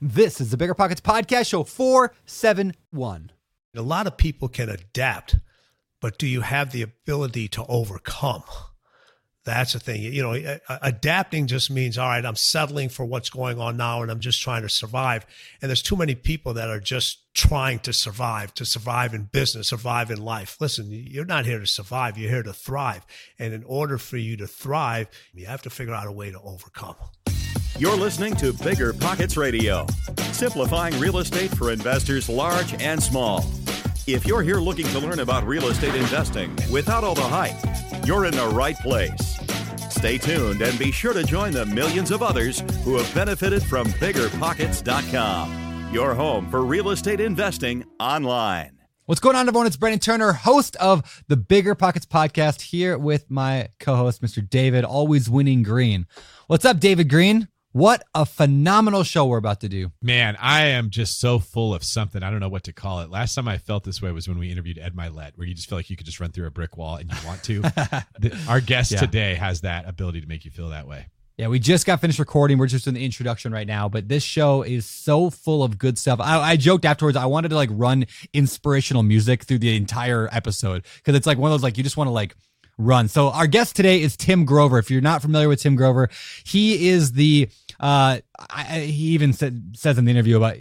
[0.00, 3.30] This is the Bigger Pockets Podcast, show 471.
[3.76, 5.36] A lot of people can adapt,
[6.00, 8.42] but do you have the ability to overcome?
[9.44, 10.02] That's the thing.
[10.02, 14.10] You know, adapting just means, all right, I'm settling for what's going on now and
[14.10, 15.26] I'm just trying to survive.
[15.62, 19.68] And there's too many people that are just trying to survive, to survive in business,
[19.68, 20.56] survive in life.
[20.60, 23.06] Listen, you're not here to survive, you're here to thrive.
[23.38, 26.40] And in order for you to thrive, you have to figure out a way to
[26.40, 26.96] overcome.
[27.76, 29.84] You're listening to Bigger Pockets Radio,
[30.30, 33.44] simplifying real estate for investors large and small.
[34.06, 37.56] If you're here looking to learn about real estate investing without all the hype,
[38.06, 39.40] you're in the right place.
[39.90, 43.88] Stay tuned and be sure to join the millions of others who have benefited from
[43.94, 48.78] biggerpockets.com, your home for real estate investing online.
[49.06, 49.66] What's going on, everyone?
[49.66, 54.48] It's Brandon Turner, host of the Bigger Pockets podcast, here with my co host, Mr.
[54.48, 56.06] David, always winning green.
[56.46, 57.48] What's up, David Greene?
[57.74, 59.90] What a phenomenal show we're about to do.
[60.00, 62.22] Man, I am just so full of something.
[62.22, 63.10] I don't know what to call it.
[63.10, 65.68] Last time I felt this way was when we interviewed Ed Mylett, where you just
[65.68, 67.62] feel like you could just run through a brick wall and you want to.
[68.20, 69.00] the, our guest yeah.
[69.00, 71.06] today has that ability to make you feel that way.
[71.36, 72.58] Yeah, we just got finished recording.
[72.58, 75.98] We're just in the introduction right now, but this show is so full of good
[75.98, 76.20] stuff.
[76.20, 80.84] I, I joked afterwards, I wanted to like run inspirational music through the entire episode
[80.98, 82.36] because it's like one of those like you just want to like
[82.78, 83.08] run.
[83.08, 84.78] So our guest today is Tim Grover.
[84.78, 86.08] If you're not familiar with Tim Grover,
[86.44, 87.48] he is the
[87.80, 88.18] uh,
[88.50, 90.56] I, he even said, says in the interview about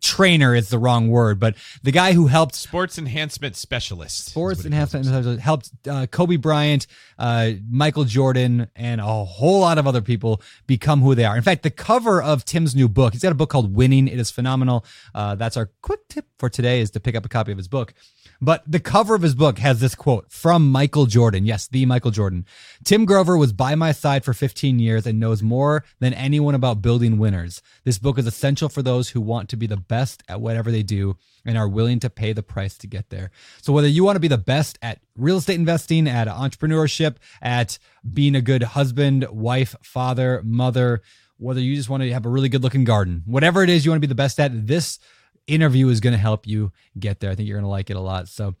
[0.00, 5.40] trainer is the wrong word, but the guy who helped sports enhancement specialist, sports enhancement
[5.40, 6.86] helped uh, Kobe Bryant,
[7.18, 11.36] uh, Michael Jordan, and a whole lot of other people become who they are.
[11.36, 14.08] In fact, the cover of Tim's new book, he's got a book called Winning.
[14.08, 14.84] It is phenomenal.
[15.14, 17.68] Uh, that's our quick tip for today is to pick up a copy of his
[17.68, 17.94] book.
[18.40, 21.44] But the cover of his book has this quote from Michael Jordan.
[21.44, 22.46] Yes, the Michael Jordan.
[22.84, 26.80] Tim Grover was by my side for 15 years and knows more than anyone about
[26.80, 27.60] building winners.
[27.82, 30.84] This book is essential for those who want to be the best at whatever they
[30.84, 33.32] do and are willing to pay the price to get there.
[33.60, 37.78] So whether you want to be the best at real estate investing, at entrepreneurship, at
[38.12, 41.02] being a good husband, wife, father, mother,
[41.38, 43.90] whether you just want to have a really good looking garden, whatever it is you
[43.90, 45.00] want to be the best at, this
[45.48, 47.30] interview is going to help you get there.
[47.30, 48.28] I think you're going to like it a lot.
[48.28, 48.54] So,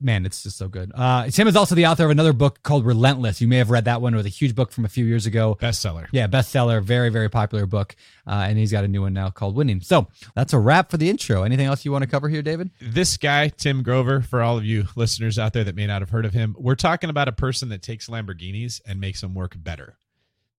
[0.00, 0.92] man, it's just so good.
[0.94, 3.40] Uh, Tim is also the author of another book called Relentless.
[3.40, 4.12] You may have read that one.
[4.14, 5.56] It was a huge book from a few years ago.
[5.60, 6.06] Bestseller.
[6.12, 6.82] Yeah, bestseller.
[6.82, 7.96] Very, very popular book.
[8.26, 9.80] Uh, and he's got a new one now called Winning.
[9.80, 11.42] So that's a wrap for the intro.
[11.44, 12.70] Anything else you want to cover here, David?
[12.80, 16.10] This guy, Tim Grover, for all of you listeners out there that may not have
[16.10, 19.54] heard of him, we're talking about a person that takes Lamborghinis and makes them work
[19.56, 19.96] better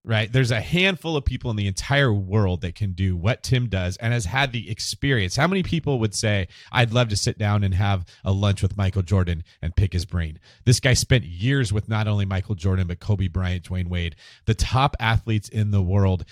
[0.07, 0.31] right?
[0.31, 3.97] There's a handful of people in the entire world that can do what Tim does
[3.97, 5.35] and has had the experience.
[5.35, 8.77] How many people would say, I'd love to sit down and have a lunch with
[8.77, 10.39] Michael Jordan and pick his brain?
[10.65, 14.55] This guy spent years with not only Michael Jordan, but Kobe Bryant, Dwyane Wade, the
[14.55, 16.23] top athletes in the world,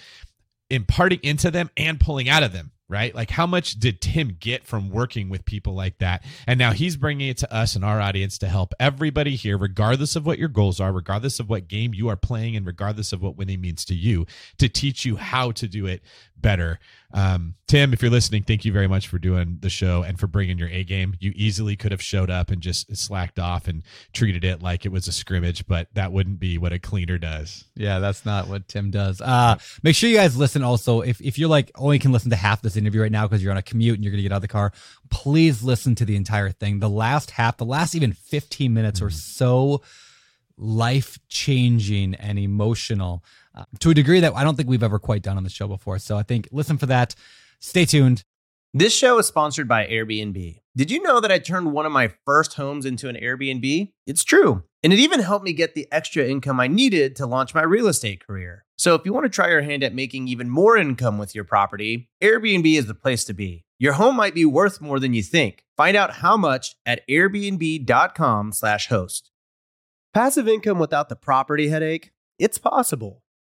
[0.69, 3.16] imparting into them and pulling out of them right?
[3.16, 6.23] Like, how much did Tim get from working with people like that?
[6.46, 10.16] And now he's bringing it to us and our audience to help everybody here, regardless
[10.16, 13.22] of what your goals are, regardless of what game you are playing, and regardless of
[13.22, 14.25] what winning means to you,
[14.57, 16.03] to teach you how to do it
[16.38, 16.79] better.
[17.13, 20.28] Um, Tim, if you're listening, thank you very much for doing the show and for
[20.28, 21.16] bringing your A game.
[21.19, 24.91] You easily could have showed up and just slacked off and treated it like it
[24.91, 27.66] was a scrimmage, but that wouldn't be what a cleaner does.
[27.75, 29.22] Yeah, that's not what Tim does.
[29.22, 31.01] Uh, make sure you guys listen also.
[31.01, 33.51] If, if you're like only can listen to half this interview right now because you're
[33.51, 34.74] on a commute and you're going to get out of the car,
[35.09, 36.79] please listen to the entire thing.
[36.79, 39.07] The last half, the last even 15 minutes mm-hmm.
[39.07, 39.81] are so
[40.57, 43.24] life changing and emotional
[43.80, 46.00] to a degree that I don't think we've ever quite done on the show before.
[46.00, 47.16] So I think listen for that.
[47.60, 48.24] Stay tuned.
[48.74, 50.60] This show is sponsored by Airbnb.
[50.76, 53.94] Did you know that I turned one of my first homes into an Airbnb?
[54.06, 54.64] It's true.
[54.84, 57.88] And it even helped me get the extra income I needed to launch my real
[57.88, 58.66] estate career.
[58.78, 61.46] So if you want to try your hand at making even more income with your
[61.46, 63.64] property, Airbnb is the place to be.
[63.80, 65.64] Your home might be worth more than you think.
[65.78, 69.32] Find out how much at airbnb.com/host.
[70.14, 72.12] Passive income without the property headache?
[72.38, 73.24] It's possible.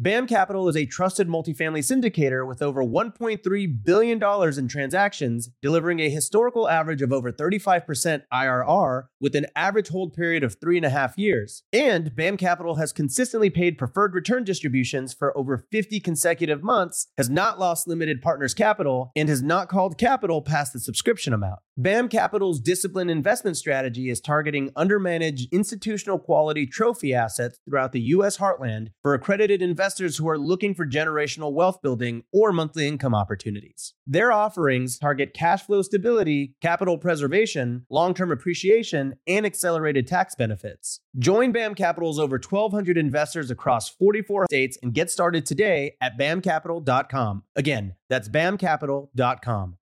[0.00, 4.22] BAM Capital is a trusted multifamily syndicator with over $1.3 billion
[4.56, 10.44] in transactions, delivering a historical average of over 35% IRR with an average hold period
[10.44, 11.64] of three and a half years.
[11.72, 17.28] And BAM Capital has consistently paid preferred return distributions for over 50 consecutive months, has
[17.28, 21.58] not lost limited partners capital, and has not called capital past the subscription amount.
[21.76, 28.38] BAM Capital's disciplined investment strategy is targeting undermanaged institutional quality trophy assets throughout the U.S.
[28.38, 33.94] heartland for accredited investors who are looking for generational wealth building or monthly income opportunities.
[34.06, 41.00] Their offerings target cash flow stability, capital preservation, long term appreciation, and accelerated tax benefits.
[41.18, 47.44] Join BAM Capital's over 1,200 investors across 44 states and get started today at bamcapital.com.
[47.56, 49.76] Again, that's bamcapital.com.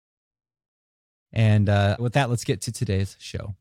[1.33, 3.55] And uh, with that, let's get to today's show.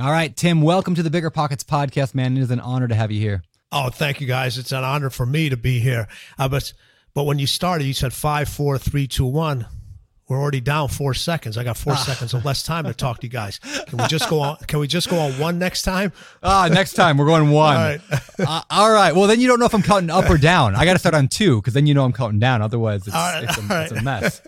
[0.00, 2.36] All right, Tim, welcome to the Bigger Pockets podcast, man.
[2.36, 3.42] It is an honor to have you here.
[3.72, 4.58] Oh, thank you, guys.
[4.58, 6.08] It's an honor for me to be here.
[6.38, 6.72] Uh, but
[7.14, 9.66] but when you started, you said five, four, three, two, one.
[10.28, 11.58] We're already down four seconds.
[11.58, 13.58] I got four seconds of less time to talk to you guys.
[13.58, 14.56] Can we just go on?
[14.68, 16.12] Can we just go on one next time?
[16.40, 17.76] Ah, next time we're going one.
[17.76, 18.00] All right.
[18.40, 19.14] Uh, all right.
[19.14, 20.74] Well, then you don't know if I'm counting up or down.
[20.74, 22.62] I got to start on two because then you know I'm counting down.
[22.62, 24.40] Otherwise, it's, right, it's, a, all it's a mess.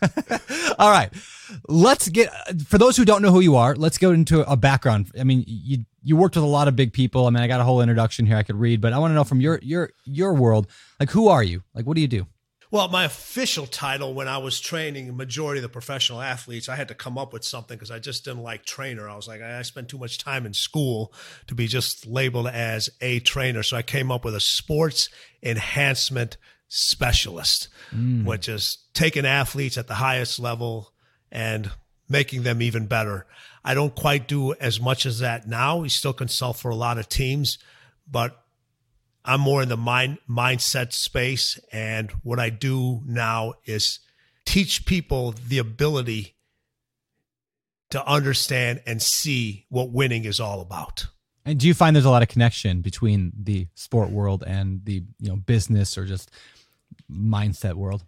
[0.78, 1.10] all right.
[1.66, 2.30] Let's get
[2.68, 3.74] for those who don't know who you are.
[3.74, 5.10] Let's go into a background.
[5.18, 7.26] I mean, you you worked with a lot of big people.
[7.26, 9.14] I mean, I got a whole introduction here I could read, but I want to
[9.14, 10.66] know from your your your world,
[10.98, 11.62] like who are you?
[11.74, 12.26] Like what do you do?
[12.72, 16.76] Well, my official title when I was training a majority of the professional athletes, I
[16.76, 19.08] had to come up with something because I just didn't like trainer.
[19.08, 21.12] I was like, I spent too much time in school
[21.48, 23.64] to be just labeled as a trainer.
[23.64, 25.08] So I came up with a sports
[25.42, 26.36] enhancement
[26.68, 28.24] specialist, mm.
[28.24, 30.92] which is taking athletes at the highest level
[31.32, 31.72] and
[32.10, 33.26] making them even better.
[33.64, 35.78] I don't quite do as much as that now.
[35.78, 37.58] We still consult for a lot of teams,
[38.10, 38.42] but
[39.24, 44.00] I'm more in the mind mindset space, and what I do now is
[44.44, 46.34] teach people the ability
[47.90, 51.06] to understand and see what winning is all about.
[51.44, 55.02] And do you find there's a lot of connection between the sport world and the
[55.18, 56.30] you know business or just
[57.10, 58.04] mindset world?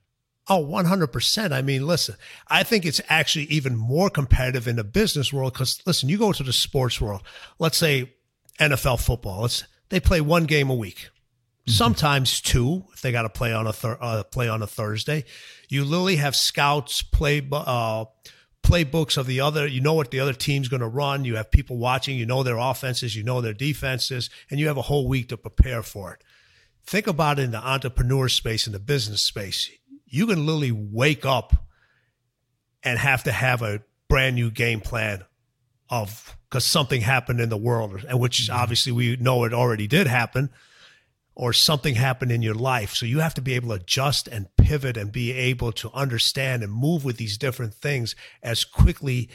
[0.55, 1.51] Oh, 100%.
[1.51, 2.17] I mean, listen,
[2.47, 6.31] I think it's actually even more competitive in the business world because, listen, you go
[6.31, 7.23] to the sports world,
[7.59, 8.13] let's say
[8.61, 11.09] NFL football, let's, they play one game a week.
[11.67, 15.25] Sometimes two, if they got to play on a thir- uh, play on a Thursday.
[15.71, 18.05] You literally have scouts play uh,
[18.63, 19.67] playbooks of the other.
[19.67, 21.25] You know what the other team's going to run.
[21.25, 22.19] You have people watching.
[22.19, 23.17] You know their offenses.
[23.17, 26.25] You know their defenses, and you have a whole week to prepare for it.
[26.85, 29.71] Think about it in the entrepreneur space, in the business space.
[30.13, 31.55] You can literally wake up
[32.83, 35.25] and have to have a brand new game plan
[35.89, 38.61] of because something happened in the world, and which mm-hmm.
[38.61, 40.51] obviously we know it already did happen,
[41.35, 42.95] or something happened in your life.
[42.95, 46.63] So you have to be able to adjust and pivot and be able to understand
[46.63, 49.31] and move with these different things as quickly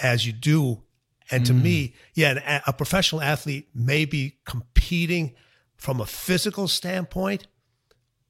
[0.00, 0.84] as you do.
[1.28, 1.92] And to me, mm.
[2.14, 5.34] yeah, a professional athlete may be competing
[5.76, 7.48] from a physical standpoint,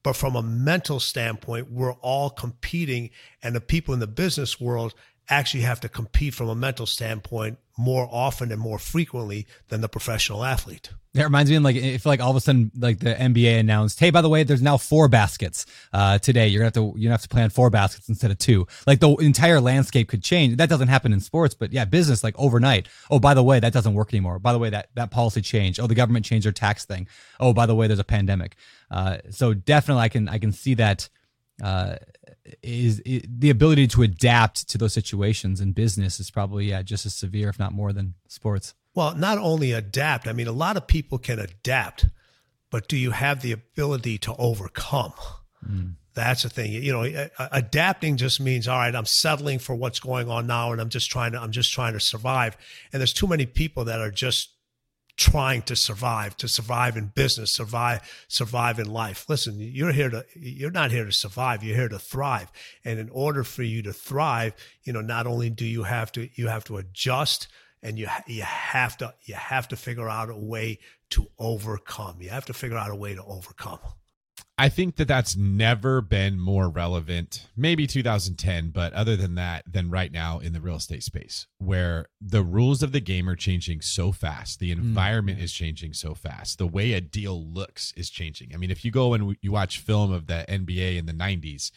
[0.05, 3.11] but from a mental standpoint, we're all competing,
[3.43, 4.95] and the people in the business world
[5.29, 9.89] actually have to compete from a mental standpoint more often and more frequently than the
[9.89, 10.91] professional athlete.
[11.15, 14.01] That reminds me, of like if like all of a sudden like the NBA announced,
[14.01, 16.49] hey, by the way, there's now four baskets uh, today.
[16.49, 18.67] You're gonna have to you have to plan four baskets instead of two.
[18.85, 20.57] Like the entire landscape could change.
[20.57, 22.89] That doesn't happen in sports, but yeah, business like overnight.
[23.11, 24.41] Oh, by the way, that doesn't work anymore.
[24.41, 25.79] By the way, that that policy changed.
[25.79, 27.07] Oh, the government changed their tax thing.
[27.39, 28.57] Oh, by the way, there's a pandemic.
[28.91, 31.09] Uh, so definitely, I can I can see that.
[31.63, 31.95] Uh,
[32.63, 37.07] is, is the ability to adapt to those situations in business is probably yeah just
[37.07, 38.75] as severe, if not more, than sports.
[38.95, 42.07] Well, not only adapt, I mean, a lot of people can adapt,
[42.71, 45.13] but do you have the ability to overcome?
[45.65, 45.91] Hmm.
[46.15, 46.71] That's the thing.
[46.73, 50.81] You know, adapting just means, all right, I'm settling for what's going on now and
[50.81, 52.57] I'm just trying to, I'm just trying to survive.
[52.93, 54.54] And there's too many people that are just
[55.17, 59.27] trying to survive, to survive in business, survive, survive in life.
[59.29, 61.63] Listen, you're here to, you're not here to survive.
[61.63, 62.51] You're here to thrive.
[62.85, 66.29] And in order for you to thrive, you know, not only do you have to,
[66.35, 67.49] you have to adjust
[67.83, 70.79] and you, you have to, you have to figure out a way
[71.11, 72.21] to overcome.
[72.21, 73.79] You have to figure out a way to overcome.
[74.57, 79.91] I think that that's never been more relevant, maybe 2010, but other than that, than
[79.91, 83.81] right now in the real estate space, where the rules of the game are changing
[83.81, 84.61] so fast.
[84.61, 86.59] The mm, environment is changing so fast.
[86.59, 88.53] The way a deal looks is changing.
[88.55, 91.73] I mean, if you go and you watch film of the NBA in the 90s,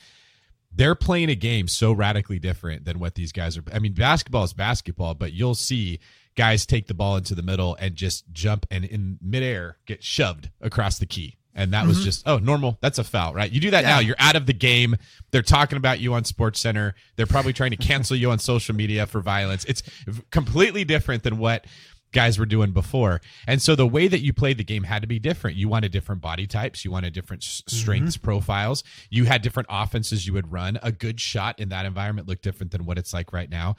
[0.72, 3.64] they're playing a game so radically different than what these guys are.
[3.74, 6.00] I mean, basketball is basketball, but you'll see
[6.36, 10.52] guys take the ball into the middle and just jump and in midair get shoved
[10.62, 12.06] across the key and that was mm-hmm.
[12.06, 12.78] just oh normal.
[12.80, 13.52] That's a foul right?
[13.52, 14.96] You do that now you're out of the game.
[15.32, 19.06] They're talking about you on SportsCenter they're probably trying to cancel you on social media
[19.08, 19.66] for violence.
[19.66, 19.84] It's
[20.32, 21.66] completely different than what
[22.14, 23.22] guys were doing before.
[23.48, 25.58] And so the way that you played the game had to be different.
[25.58, 26.86] You wanted different body types.
[26.86, 27.76] You wanted different s- mm-hmm.
[27.76, 28.84] strengths profiles.
[29.10, 30.26] You had different offenses.
[30.26, 30.80] You would run.
[30.82, 33.76] A good shot in that environment looked different than what it's like right now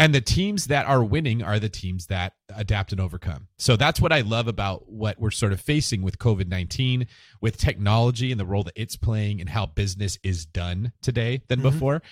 [0.00, 3.48] and the teams that are winning are the teams that adapt and overcome.
[3.58, 7.06] So that's what I love about what we're sort of facing with COVID 19,
[7.42, 11.58] with technology and the role that it's playing and how business is done today than
[11.58, 11.68] mm-hmm.
[11.68, 12.02] before.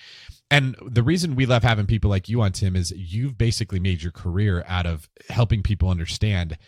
[0.51, 4.03] And the reason we love having people like you on, Tim, is you've basically made
[4.03, 6.59] your career out of helping people understand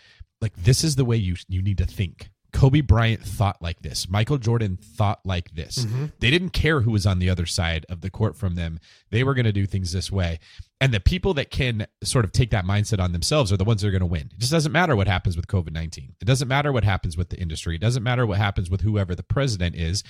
[0.42, 2.32] like this is the way you you need to think.
[2.53, 4.10] Kobe Bryant thought like this.
[4.10, 5.86] Michael Jordan thought like this.
[5.86, 6.05] Mm-hmm.
[6.20, 8.79] They didn't care who was on the other side of the court from them.
[9.10, 10.39] They were going to do things this way.
[10.81, 13.81] And the people that can sort of take that mindset on themselves are the ones
[13.81, 14.31] that are going to win.
[14.34, 16.15] It just doesn't matter what happens with COVID 19.
[16.20, 17.75] It doesn't matter what happens with the industry.
[17.75, 20.03] It doesn't matter what happens with whoever the president is.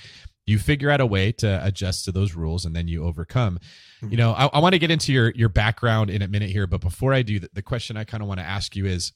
[0.46, 3.58] You figure out a way to adjust to those rules and then you overcome.
[4.00, 4.16] You mm-hmm.
[4.16, 6.80] know, I, I want to get into your your background in a minute here, but
[6.80, 9.12] before I do, the, the question I kind of want to ask you is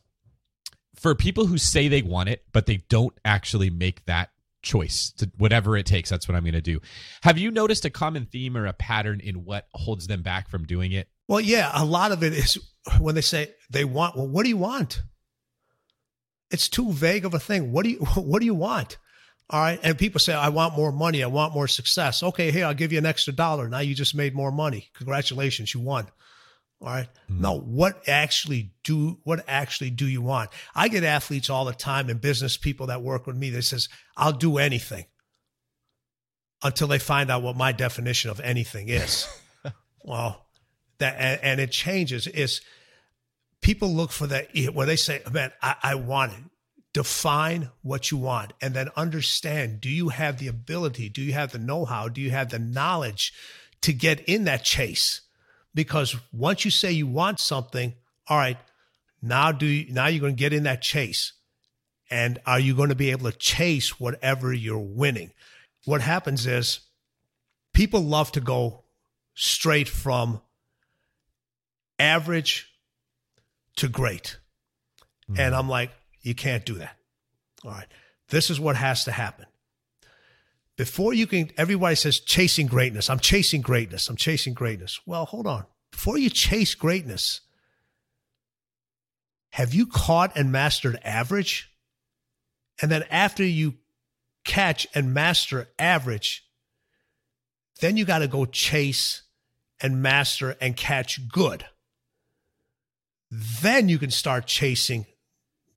[0.96, 4.30] for people who say they want it, but they don't actually make that
[4.62, 6.80] choice to whatever it takes, that's what I'm going to do.
[7.22, 10.64] Have you noticed a common theme or a pattern in what holds them back from
[10.64, 11.08] doing it?
[11.28, 12.58] Well, yeah, a lot of it is
[13.00, 14.16] when they say they want.
[14.16, 15.02] Well, what do you want?
[16.50, 17.72] It's too vague of a thing.
[17.72, 18.98] What do you What do you want?
[19.48, 21.22] All right, and people say, "I want more money.
[21.22, 23.68] I want more success." Okay, Hey, I'll give you an extra dollar.
[23.68, 24.90] Now you just made more money.
[24.94, 26.08] Congratulations, you won.
[26.80, 27.08] All right.
[27.30, 27.40] Mm-hmm.
[27.40, 30.50] Now, what actually do what actually do you want?
[30.74, 33.88] I get athletes all the time and business people that work with me that says,
[34.16, 35.06] "I'll do anything."
[36.62, 39.26] Until they find out what my definition of anything is.
[40.04, 40.46] well,
[40.98, 42.26] that and, and it changes.
[42.26, 42.60] Is
[43.62, 46.44] people look for that eh, where they say, "Man, I, I want it."
[46.92, 51.10] Define what you want, and then understand: Do you have the ability?
[51.10, 52.08] Do you have the know-how?
[52.08, 53.34] Do you have the knowledge
[53.82, 55.20] to get in that chase?
[55.76, 57.92] Because once you say you want something,
[58.26, 58.56] all right,
[59.20, 61.34] now do you, now you're going to get in that chase,
[62.10, 65.32] and are you going to be able to chase whatever you're winning?
[65.84, 66.80] What happens is
[67.74, 68.84] people love to go
[69.34, 70.40] straight from
[71.98, 72.70] average
[73.76, 74.38] to great.
[75.26, 75.38] Hmm.
[75.38, 75.90] And I'm like,
[76.22, 76.96] you can't do that.
[77.64, 77.86] All right.
[78.30, 79.44] This is what has to happen.
[80.76, 83.08] Before you can, everybody says chasing greatness.
[83.08, 84.08] I'm chasing greatness.
[84.08, 85.00] I'm chasing greatness.
[85.06, 85.64] Well, hold on.
[85.90, 87.40] Before you chase greatness,
[89.50, 91.70] have you caught and mastered average?
[92.82, 93.74] And then after you
[94.44, 96.44] catch and master average,
[97.80, 99.22] then you got to go chase
[99.80, 101.64] and master and catch good.
[103.30, 105.06] Then you can start chasing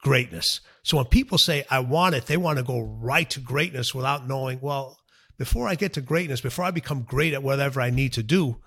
[0.02, 0.60] greatness.
[0.84, 4.28] So when people say, I want it, they want to go right to greatness without
[4.28, 4.98] knowing, well,
[5.38, 8.58] before I get to greatness, before I become great at whatever I need to do,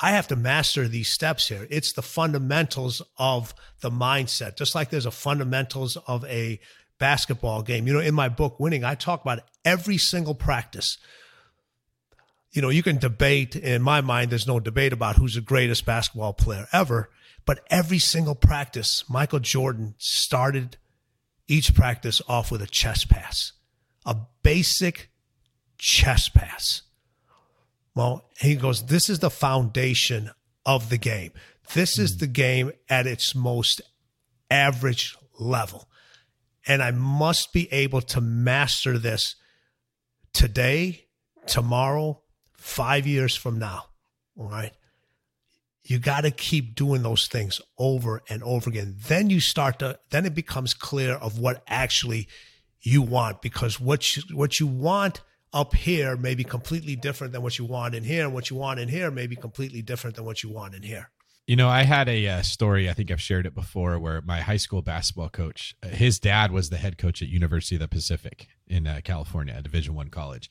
[0.00, 1.66] I have to master these steps here.
[1.70, 6.60] It's the fundamentals of the mindset, just like there's a fundamentals of a
[6.98, 7.86] basketball game.
[7.86, 10.98] You know, in my book, Winning, I talk about every single practice.
[12.52, 15.84] You know, you can debate, in my mind, there's no debate about who's the greatest
[15.84, 17.10] basketball player ever,
[17.48, 20.76] but every single practice, Michael Jordan started
[21.46, 23.52] each practice off with a chest pass,
[24.04, 25.08] a basic
[25.78, 26.82] chest pass.
[27.94, 30.30] Well, he goes, This is the foundation
[30.66, 31.32] of the game.
[31.72, 33.80] This is the game at its most
[34.50, 35.88] average level.
[36.66, 39.36] And I must be able to master this
[40.34, 41.06] today,
[41.46, 42.20] tomorrow,
[42.58, 43.86] five years from now.
[44.36, 44.74] All right.
[45.88, 48.96] You got to keep doing those things over and over again.
[49.06, 52.28] Then you start to, then it becomes clear of what actually
[52.82, 55.22] you want because what you, what you want
[55.54, 58.26] up here may be completely different than what you want in here.
[58.26, 60.82] And what you want in here may be completely different than what you want in
[60.82, 61.10] here.
[61.46, 62.90] You know, I had a uh, story.
[62.90, 66.52] I think I've shared it before, where my high school basketball coach, uh, his dad
[66.52, 70.10] was the head coach at University of the Pacific in uh, California, a Division One
[70.10, 70.50] college,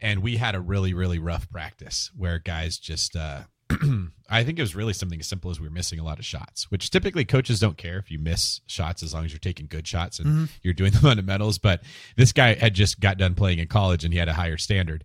[0.00, 3.42] and we had a really, really rough practice where guys just uh,
[4.30, 6.24] I think it was really something as simple as we were missing a lot of
[6.24, 9.66] shots, which typically coaches don't care if you miss shots as long as you're taking
[9.66, 10.44] good shots and mm-hmm.
[10.62, 11.58] you're doing the fundamentals.
[11.58, 11.82] But
[12.16, 15.04] this guy had just got done playing in college and he had a higher standard.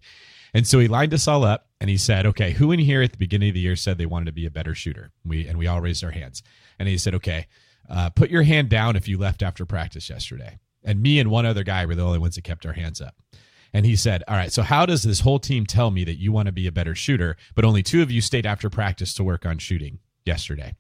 [0.54, 3.12] And so he lined us all up and he said, Okay, who in here at
[3.12, 5.12] the beginning of the year said they wanted to be a better shooter?
[5.26, 6.44] We and we all raised our hands.
[6.78, 7.48] And he said, Okay,
[7.90, 10.60] uh, put your hand down if you left after practice yesterday.
[10.84, 13.16] And me and one other guy were the only ones that kept our hands up.
[13.74, 16.32] And he said, All right, so how does this whole team tell me that you
[16.32, 19.24] want to be a better shooter, but only two of you stayed after practice to
[19.24, 20.76] work on shooting yesterday?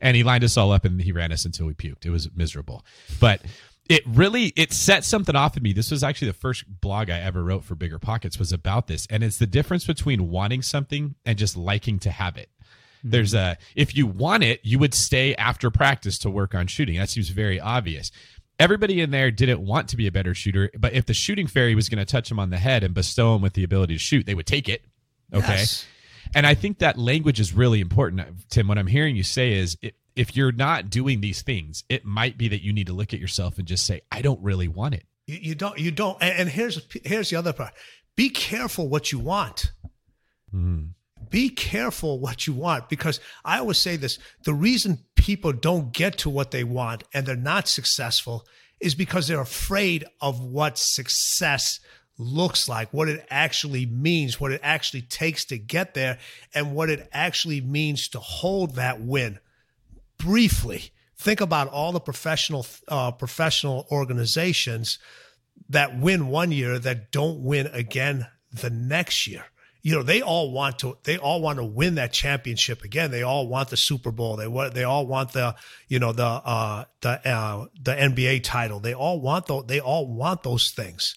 [0.00, 2.06] And he lined us all up and he ran us until we puked.
[2.06, 2.84] It was miserable.
[3.20, 3.42] But
[3.90, 7.18] it really it set something off in me this was actually the first blog i
[7.18, 11.16] ever wrote for bigger pockets was about this and it's the difference between wanting something
[11.26, 13.10] and just liking to have it mm-hmm.
[13.10, 16.98] there's a if you want it you would stay after practice to work on shooting
[16.98, 18.12] that seems very obvious
[18.60, 21.74] everybody in there didn't want to be a better shooter but if the shooting fairy
[21.74, 23.98] was going to touch him on the head and bestow him with the ability to
[23.98, 24.84] shoot they would take it
[25.34, 25.86] okay yes.
[26.34, 29.76] and i think that language is really important tim what i'm hearing you say is
[29.82, 33.14] it, if you're not doing these things, it might be that you need to look
[33.14, 35.04] at yourself and just say, I don't really want it.
[35.26, 36.18] You, you don't, you don't.
[36.20, 37.72] And, here's, here's the other part.
[38.16, 39.72] Be careful what you want.
[40.54, 40.90] Mm.
[41.30, 46.18] Be careful what you want because I always say this the reason people don't get
[46.18, 48.46] to what they want and they're not successful
[48.80, 51.80] is because they're afraid of what success
[52.18, 56.18] looks like, what it actually means, what it actually takes to get there,
[56.54, 59.38] and what it actually means to hold that win
[60.18, 64.98] briefly think about all the professional uh, professional organizations
[65.68, 69.44] that win one year that don't win again the next year.
[69.82, 73.10] You know, they all want to they all want to win that championship again.
[73.10, 74.36] They all want the Super Bowl.
[74.36, 75.54] They want they all want the
[75.88, 78.80] you know the uh, the uh, the NBA title.
[78.80, 81.16] They all want those they all want those things.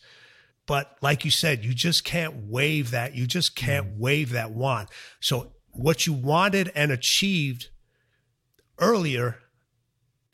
[0.65, 3.15] But like you said, you just can't wave that.
[3.15, 4.87] You just can't wave that wand.
[5.19, 7.67] So what you wanted and achieved
[8.79, 9.39] earlier,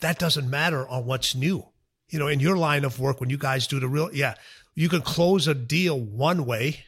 [0.01, 1.65] that doesn't matter on what's new.
[2.09, 4.36] You know, in your line of work, when you guys do the real, yeah,
[4.75, 6.86] you can close a deal one way,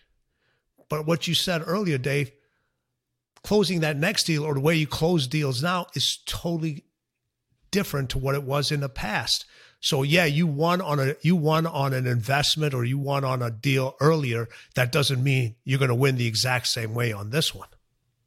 [0.91, 2.33] but what you said earlier, Dave,
[3.43, 6.83] closing that next deal or the way you close deals now is totally
[7.71, 9.45] different to what it was in the past.
[9.79, 13.41] So yeah, you won on a you won on an investment or you won on
[13.41, 14.49] a deal earlier.
[14.75, 17.69] That doesn't mean you're going to win the exact same way on this one.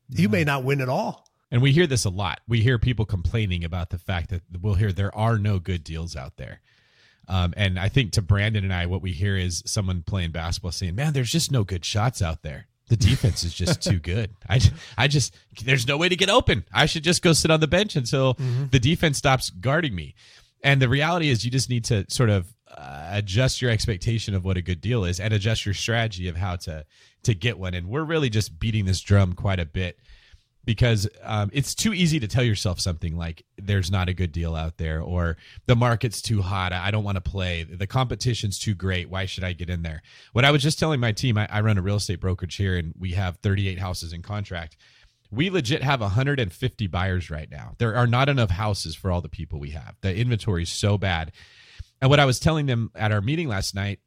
[0.08, 0.46] You may mm-hmm.
[0.46, 1.28] not win at all.
[1.50, 2.40] And we hear this a lot.
[2.48, 6.16] We hear people complaining about the fact that we'll hear there are no good deals
[6.16, 6.62] out there.
[7.28, 10.72] Um, and I think to Brandon and I, what we hear is someone playing basketball
[10.72, 12.66] saying, "Man, there's just no good shots out there.
[12.88, 14.30] The defense is just too good.
[14.48, 14.60] I,
[14.98, 15.34] I just
[15.64, 16.64] there's no way to get open.
[16.72, 18.66] I should just go sit on the bench until mm-hmm.
[18.70, 20.14] the defense stops guarding me."
[20.62, 24.44] And the reality is, you just need to sort of uh, adjust your expectation of
[24.44, 26.84] what a good deal is and adjust your strategy of how to
[27.22, 27.74] to get one.
[27.74, 29.98] And we're really just beating this drum quite a bit
[30.64, 34.54] because um, it's too easy to tell yourself something like there's not a good deal
[34.54, 36.72] out there or the market's too hot.
[36.72, 37.64] I don't want to play.
[37.64, 39.10] The competition's too great.
[39.10, 40.02] Why should i get in there?
[40.32, 42.76] What i was just telling my team I, I run a real estate brokerage here
[42.76, 44.76] and we have 38 houses in contract.
[45.30, 47.74] We legit have 150 buyers right now.
[47.78, 49.96] There are not enough houses for all the people we have.
[50.00, 51.32] The inventory is so bad.
[52.00, 54.00] And what i was telling them at our meeting last night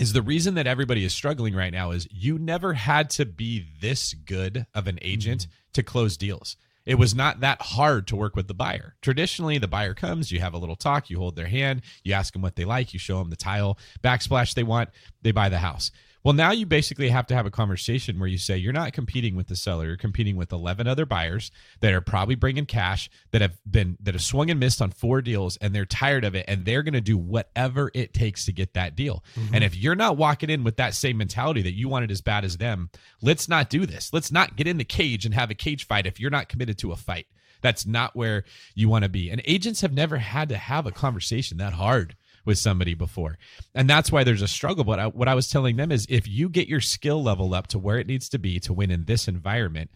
[0.00, 3.66] is the reason that everybody is struggling right now is you never had to be
[3.82, 5.72] this good of an agent mm-hmm.
[5.74, 6.56] to close deals.
[6.86, 8.94] It was not that hard to work with the buyer.
[9.02, 12.32] Traditionally, the buyer comes, you have a little talk, you hold their hand, you ask
[12.32, 14.88] them what they like, you show them the tile backsplash they want,
[15.20, 15.90] they buy the house.
[16.22, 19.36] Well, now you basically have to have a conversation where you say you're not competing
[19.36, 23.40] with the seller, you're competing with 11 other buyers that are probably bringing cash that
[23.40, 26.44] have been that have swung and missed on four deals and they're tired of it
[26.46, 29.24] and they're going to do whatever it takes to get that deal.
[29.34, 29.54] Mm-hmm.
[29.54, 32.20] And if you're not walking in with that same mentality that you want it as
[32.20, 32.90] bad as them,
[33.22, 34.12] let's not do this.
[34.12, 36.76] Let's not get in the cage and have a cage fight if you're not committed
[36.78, 37.26] to a fight.
[37.62, 39.30] That's not where you want to be.
[39.30, 43.38] And agents have never had to have a conversation that hard with somebody before.
[43.74, 44.84] And that's why there's a struggle.
[44.84, 47.66] But I, what I was telling them is if you get your skill level up
[47.68, 49.90] to where it needs to be to win in this environment,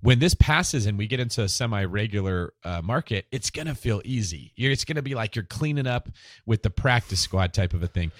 [0.00, 4.52] when this passes and we get into a semi-regular uh, market, it's gonna feel easy.
[4.56, 6.08] You're, it's gonna be like you're cleaning up
[6.44, 8.10] with the practice squad type of a thing.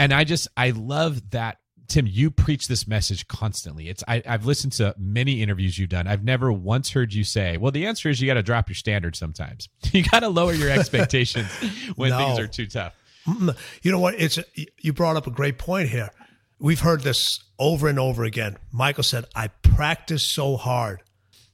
[0.00, 3.88] And I just I love that Tim, you preach this message constantly.
[3.88, 6.06] It's I, have listened to many interviews you've done.
[6.06, 8.74] I've never once heard you say, "Well, the answer is you got to drop your
[8.74, 9.68] standards sometimes.
[9.92, 11.50] You got to lower your expectations
[11.96, 12.18] when no.
[12.18, 12.94] things are too tough."
[13.28, 13.56] Mm, mm.
[13.82, 14.14] You know what?
[14.14, 14.38] It's
[14.78, 16.10] you brought up a great point here.
[16.58, 18.56] We've heard this over and over again.
[18.72, 21.02] Michael said, "I practiced so hard,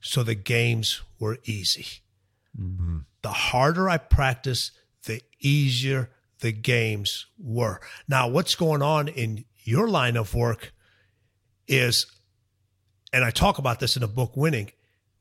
[0.01, 1.87] so the games were easy."
[2.59, 2.99] Mm-hmm.
[3.23, 4.73] The harder I practiced,
[5.07, 6.11] the easier
[6.41, 7.81] the games were.
[8.07, 10.73] Now, what's going on in your line of work
[11.67, 12.07] is,
[13.13, 14.71] and I talk about this in the book Winning.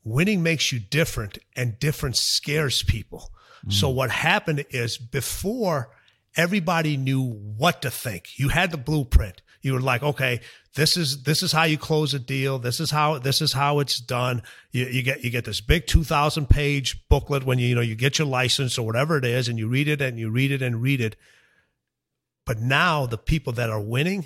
[0.03, 3.31] winning makes you different and different scares people.
[3.69, 3.95] So mm.
[3.95, 5.89] what happened is before
[6.35, 8.39] everybody knew what to think.
[8.39, 9.41] You had the blueprint.
[9.61, 10.41] You were like, okay,
[10.75, 12.59] this is this is how you close a deal.
[12.59, 14.43] This is how this is how it's done.
[14.71, 17.81] You, you get you get this big two thousand page booklet when you you know
[17.81, 20.51] you get your license or whatever it is, and you read it and you read
[20.51, 21.15] it and read it.
[22.45, 24.25] But now the people that are winning,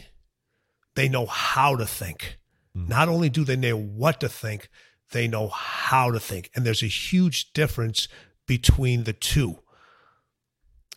[0.95, 2.39] they know how to think.
[2.73, 2.87] Hmm.
[2.87, 4.69] Not only do they know what to think,
[5.11, 8.07] they know how to think, and there's a huge difference
[8.47, 9.59] between the two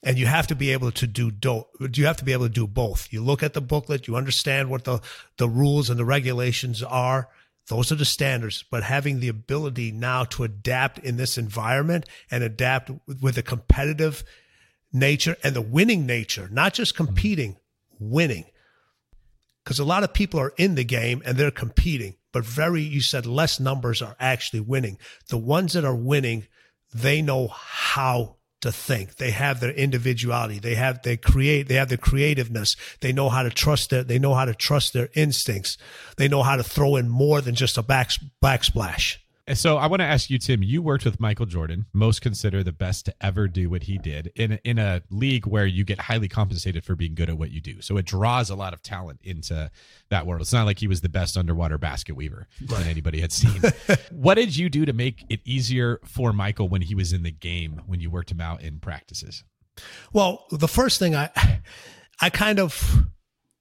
[0.02, 2.52] and you have to be able to do do you have to be able to
[2.52, 3.12] do both.
[3.12, 5.00] You look at the booklet you understand what the
[5.36, 7.28] the rules and the regulations are.
[7.68, 8.64] Those are the standards.
[8.68, 14.24] But having the ability now to adapt in this environment and adapt with a competitive
[14.92, 17.04] nature and the winning nature not just mm-hmm.
[17.04, 17.56] competing
[17.98, 18.46] winning.
[19.62, 23.00] Because a lot of people are in the game and they're competing but very you
[23.00, 24.98] said less numbers are actually winning.
[25.28, 26.46] The ones that are winning
[26.92, 29.16] they know how to think.
[29.16, 30.58] They have their individuality.
[30.58, 31.68] They have they create.
[31.68, 32.76] They have their creativeness.
[33.00, 34.02] They know how to trust their.
[34.02, 35.78] They know how to trust their instincts.
[36.16, 38.10] They know how to throw in more than just a back
[38.42, 39.16] backsplash.
[39.54, 40.62] So I want to ask you, Tim.
[40.62, 44.32] You worked with Michael Jordan, most consider the best to ever do what he did
[44.36, 47.50] in a, in a league where you get highly compensated for being good at what
[47.50, 47.80] you do.
[47.80, 49.70] So it draws a lot of talent into
[50.10, 50.42] that world.
[50.42, 53.60] It's not like he was the best underwater basket weaver that anybody had seen.
[54.10, 57.30] what did you do to make it easier for Michael when he was in the
[57.30, 59.44] game when you worked him out in practices?
[60.12, 61.30] Well, the first thing I,
[62.20, 63.04] I kind of,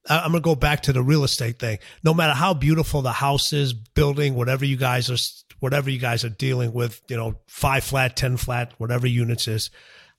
[0.10, 1.80] I'm going to go back to the real estate thing.
[2.04, 5.17] No matter how beautiful the house is, building, whatever you guys are,
[5.60, 9.69] whatever you guys are dealing with, you know, five flat, 10 flat, whatever units is,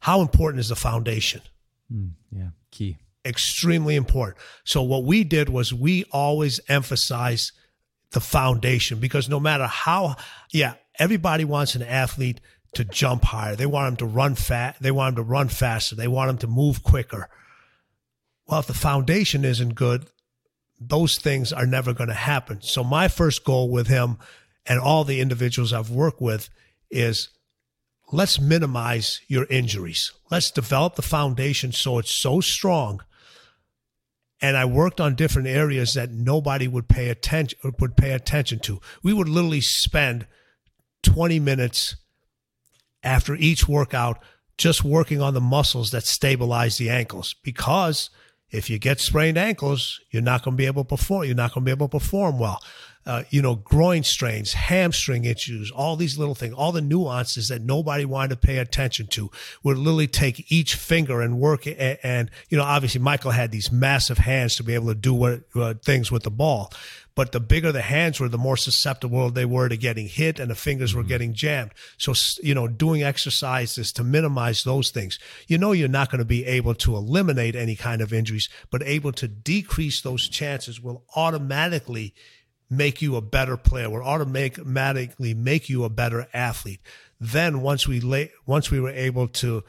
[0.01, 1.43] how important is the foundation?
[1.91, 2.99] Hmm, yeah, key.
[3.25, 4.39] extremely important.
[4.65, 7.53] So what we did was we always emphasize
[8.13, 10.17] the foundation because no matter how,
[10.51, 12.41] yeah, everybody wants an athlete
[12.75, 13.57] to jump higher.
[13.57, 14.77] They want him to run fat.
[14.81, 15.97] They want him to run faster.
[15.97, 17.29] They want him to move quicker.
[18.47, 20.07] Well, if the foundation isn't good,
[20.81, 22.63] those things are never going to happen.
[22.63, 24.19] So my first goal with him
[24.71, 26.49] and all the individuals I've worked with
[26.93, 27.31] is
[28.13, 30.13] let's minimize your injuries.
[30.31, 33.03] Let's develop the foundation so it's so strong.
[34.41, 38.81] And I worked on different areas that nobody would pay attention would pay attention to.
[39.03, 40.29] We would literally spend
[41.03, 41.97] 20 minutes
[43.03, 44.23] after each workout
[44.57, 48.09] just working on the muscles that stabilize the ankles because
[48.51, 51.25] if you get sprained ankles, you're not going to be able to perform.
[51.25, 52.63] You're not going to be able to perform well.
[53.07, 57.63] Uh, you know, groin strains, hamstring issues, all these little things, all the nuances that
[57.63, 59.31] nobody wanted to pay attention to
[59.63, 61.67] would literally take each finger and work.
[61.67, 65.15] And, and you know, obviously Michael had these massive hands to be able to do
[65.15, 66.71] what, uh, things with the ball.
[67.15, 70.51] But the bigger the hands were, the more susceptible they were to getting hit and
[70.51, 71.73] the fingers were getting jammed.
[71.99, 75.19] So, you know, doing exercises to minimize those things.
[75.47, 78.83] You know, you're not going to be able to eliminate any kind of injuries, but
[78.85, 82.15] able to decrease those chances will automatically
[82.71, 86.81] make you a better player, will automatically make you a better athlete.
[87.21, 89.65] Then once we lay, once we were able to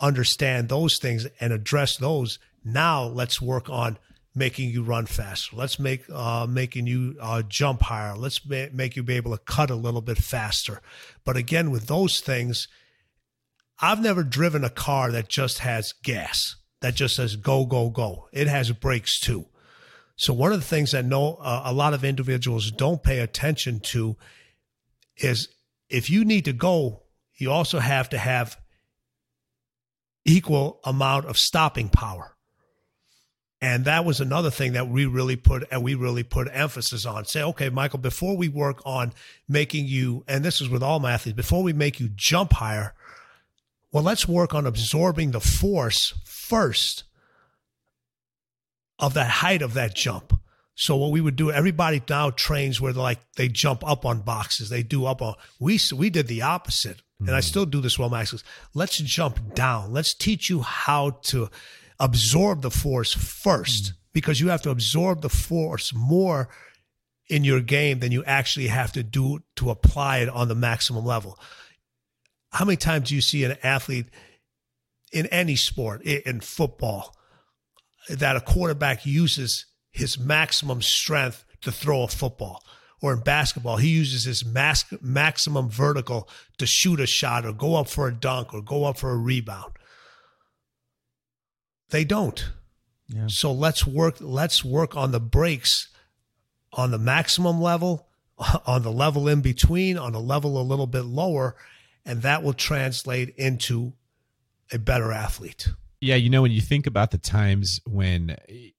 [0.00, 3.98] understand those things and address those, now let's work on
[4.34, 5.56] making you run faster.
[5.56, 8.16] Let's make uh, making you uh, jump higher.
[8.16, 10.80] Let's ma- make you be able to cut a little bit faster.
[11.24, 12.68] But again, with those things,
[13.80, 18.28] I've never driven a car that just has gas, that just says go, go, go.
[18.32, 19.46] It has brakes too.
[20.16, 23.80] So one of the things that no, uh, a lot of individuals don't pay attention
[23.80, 24.16] to
[25.18, 25.48] is
[25.88, 27.02] if you need to go,
[27.36, 28.58] you also have to have
[30.24, 32.32] equal amount of stopping power.
[33.60, 37.24] And that was another thing that we really put and we really put emphasis on.
[37.24, 39.12] Say, okay, Michael, before we work on
[39.48, 42.94] making you, and this is with all my athletes, before we make you jump higher,
[43.92, 47.04] well, let's work on absorbing the force first
[48.98, 50.38] of that height of that jump.
[50.74, 54.20] So what we would do, everybody now trains where they like they jump up on
[54.20, 55.34] boxes, they do up on.
[55.58, 57.44] We we did the opposite, and I mm.
[57.44, 58.34] still do this well, Max.
[58.74, 59.92] Let's jump down.
[59.92, 61.48] Let's teach you how to
[61.98, 63.94] absorb the force first, mm.
[64.12, 66.50] because you have to absorb the force more
[67.28, 71.06] in your game than you actually have to do to apply it on the maximum
[71.06, 71.38] level.
[72.52, 74.06] How many times do you see an athlete
[75.10, 77.15] in any sport, in football,
[78.08, 82.62] that a quarterback uses his maximum strength to throw a football?
[83.02, 87.74] Or in basketball, he uses his max, maximum vertical to shoot a shot or go
[87.74, 89.72] up for a dunk or go up for a rebound.
[91.90, 92.50] They don't.
[93.08, 93.26] Yeah.
[93.28, 95.88] So let's work let's work on the brakes
[96.72, 98.08] on the maximum level
[98.66, 101.56] on the level in between, on a level a little bit lower,
[102.04, 103.92] and that will translate into
[104.72, 105.68] a better athlete.
[106.00, 108.36] Yeah, you know, when you think about the times when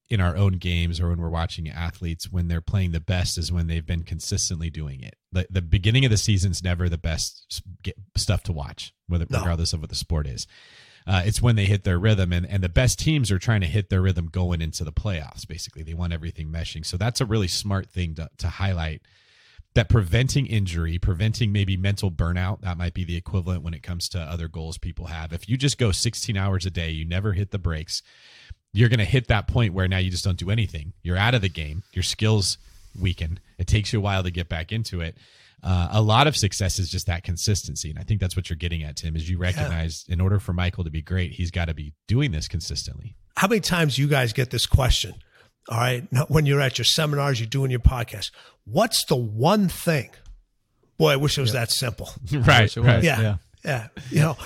[0.08, 3.52] in our own games or when we're watching athletes, when they're playing the best is
[3.52, 5.16] when they've been consistently doing it.
[5.32, 7.62] The, the beginning of the season's never the best
[8.16, 9.40] stuff to watch, whether no.
[9.40, 10.46] regardless of what the sport is.
[11.06, 13.66] Uh, it's when they hit their rhythm, and, and the best teams are trying to
[13.66, 15.48] hit their rhythm going into the playoffs.
[15.48, 16.84] Basically, they want everything meshing.
[16.84, 19.02] So that's a really smart thing to, to highlight
[19.74, 24.08] that preventing injury, preventing maybe mental burnout, that might be the equivalent when it comes
[24.10, 25.32] to other goals people have.
[25.32, 28.02] If you just go 16 hours a day, you never hit the brakes,
[28.72, 30.92] you're going to hit that point where now you just don't do anything.
[31.02, 32.58] You're out of the game, your skills
[33.00, 33.40] weaken.
[33.58, 35.16] It takes you a while to get back into it.
[35.62, 37.90] Uh, a lot of success is just that consistency.
[37.90, 40.14] And I think that's what you're getting at, Tim, is you recognize yeah.
[40.14, 43.16] in order for Michael to be great, he's got to be doing this consistently.
[43.36, 45.14] How many times you guys get this question?
[45.68, 46.04] All right.
[46.28, 48.30] When you're at your seminars, you're doing your podcast.
[48.64, 50.10] What's the one thing?
[50.96, 52.10] Boy, I wish it was that simple.
[52.32, 52.74] right.
[52.76, 53.02] right.
[53.02, 53.36] Yeah, yeah.
[53.64, 53.88] Yeah.
[54.10, 54.36] You know,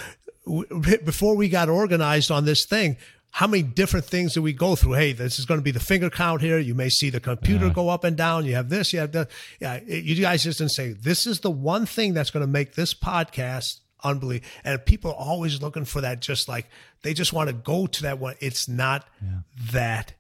[1.05, 2.97] before we got organized on this thing,
[3.31, 4.93] how many different things do we go through?
[4.93, 6.59] Hey, this is going to be the finger count here.
[6.59, 7.75] You may see the computer uh-huh.
[7.75, 8.45] go up and down.
[8.45, 9.31] You have this, you have that.
[9.61, 9.81] Yeah.
[9.87, 12.93] You guys just didn't say, this is the one thing that's going to make this
[12.93, 14.51] podcast unbelievable.
[14.65, 16.69] And people are always looking for that, just like
[17.03, 18.35] they just want to go to that one.
[18.41, 19.39] It's not yeah.
[19.73, 20.13] that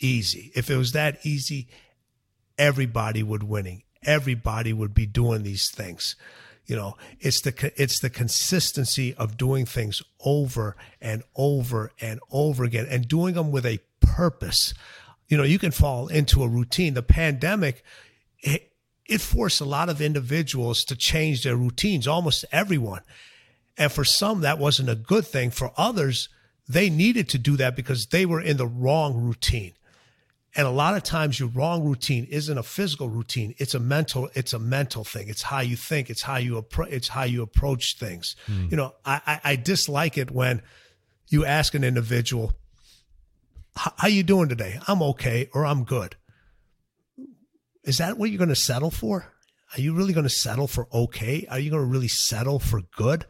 [0.00, 0.52] easy.
[0.54, 1.68] If it was that easy,
[2.56, 3.82] everybody would winning.
[4.02, 6.16] Everybody would be doing these things.
[6.66, 12.64] You know, it's the it's the consistency of doing things over and over and over
[12.64, 14.74] again and doing them with a purpose.
[15.28, 16.94] You know, you can fall into a routine.
[16.94, 17.82] The pandemic
[18.40, 18.72] it,
[19.06, 23.02] it forced a lot of individuals to change their routines, almost everyone.
[23.76, 25.50] And for some that wasn't a good thing.
[25.50, 26.28] For others,
[26.68, 29.72] they needed to do that because they were in the wrong routine.
[30.58, 33.54] And a lot of times your wrong routine isn't a physical routine.
[33.58, 35.28] It's a mental, it's a mental thing.
[35.28, 36.10] It's how you think.
[36.10, 38.34] It's how you approach, it's how you approach things.
[38.48, 38.72] Mm.
[38.72, 40.62] You know, I, I, I, dislike it when
[41.28, 42.54] you ask an individual,
[43.76, 44.80] how you doing today?
[44.88, 46.16] I'm okay or I'm good.
[47.84, 49.32] Is that what you're going to settle for?
[49.76, 51.46] Are you really going to settle for okay?
[51.48, 53.26] Are you going to really settle for good?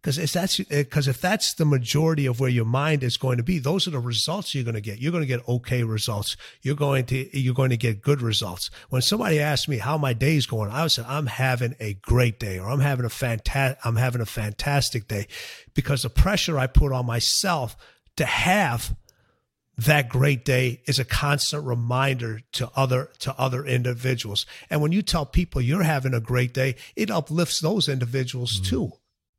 [0.00, 3.42] Because if that's because if that's the majority of where your mind is going to
[3.42, 4.98] be those are the results you're going to get.
[4.98, 6.36] You're going to get okay results.
[6.62, 8.70] You're going to you're going to get good results.
[8.88, 11.94] When somebody asks me how my day is going i would say i'm having a
[11.94, 15.26] great day or i'm having a fantastic i'm having a fantastic day
[15.74, 17.76] because the pressure i put on myself
[18.16, 18.94] to have
[19.78, 24.44] that great day is a constant reminder to other to other individuals.
[24.68, 28.66] And when you tell people you're having a great day it uplifts those individuals mm.
[28.66, 28.92] too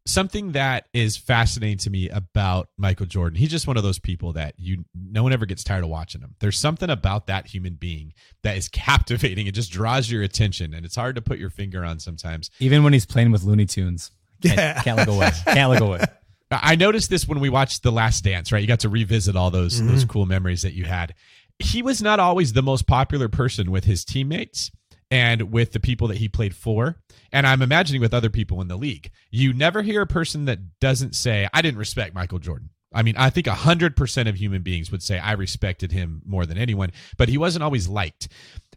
[0.06, 3.38] something that is fascinating to me about Michael Jordan.
[3.38, 6.22] He's just one of those people that you no one ever gets tired of watching
[6.22, 6.36] him.
[6.40, 9.48] There's something about that human being that is captivating.
[9.48, 12.50] It just draws your attention and it's hard to put your finger on sometimes.
[12.60, 14.12] Even when he's playing with Looney Tunes.
[14.42, 14.82] Can't, yeah.
[14.82, 15.30] can't look away.
[15.46, 16.04] Can't look away.
[16.52, 18.60] I noticed this when we watched The Last Dance, right?
[18.60, 19.88] You got to revisit all those mm-hmm.
[19.88, 21.14] those cool memories that you had.
[21.60, 24.72] He was not always the most popular person with his teammates
[25.12, 26.96] and with the people that he played for.
[27.32, 29.12] And I'm imagining with other people in the league.
[29.30, 32.70] You never hear a person that doesn't say, I didn't respect Michael Jordan.
[32.94, 36.58] I mean, I think 100% of human beings would say, I respected him more than
[36.58, 38.30] anyone, but he wasn't always liked.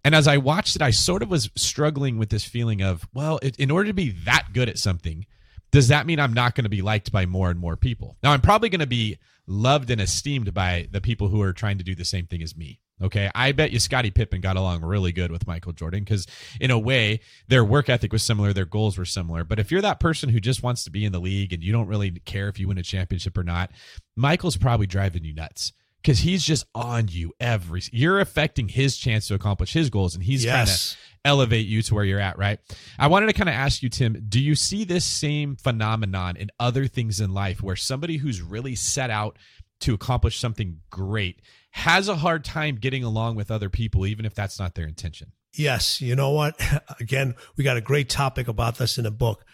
[0.05, 3.40] And as I watched it, I sort of was struggling with this feeling of, well,
[3.42, 5.27] it, in order to be that good at something,
[5.73, 8.16] does that mean I'm not going to be liked by more and more people?
[8.23, 11.79] Now, I'm probably going to be loved and esteemed by the people who are trying
[11.79, 12.81] to do the same thing as me.
[13.02, 13.30] Okay.
[13.35, 16.26] I bet you Scottie Pippen got along really good with Michael Jordan because,
[16.61, 19.44] in a way, their work ethic was similar, their goals were similar.
[19.44, 21.72] But if you're that person who just wants to be in the league and you
[21.72, 23.70] don't really care if you win a championship or not,
[24.16, 25.72] Michael's probably driving you nuts
[26.04, 27.83] because he's just on you every.
[27.90, 30.52] You're affecting his chance to accomplish his goals, and he's yes.
[30.52, 32.38] trying to elevate you to where you're at.
[32.38, 32.61] Right.
[32.98, 34.24] I wanted to kind of ask you, Tim.
[34.28, 38.74] Do you see this same phenomenon in other things in life where somebody who's really
[38.74, 39.38] set out
[39.85, 44.35] to accomplish something great has a hard time getting along with other people, even if
[44.35, 45.33] that's not their intention.
[45.53, 46.01] Yes.
[46.01, 46.61] You know what?
[47.01, 49.44] Again, we got a great topic about this in the book.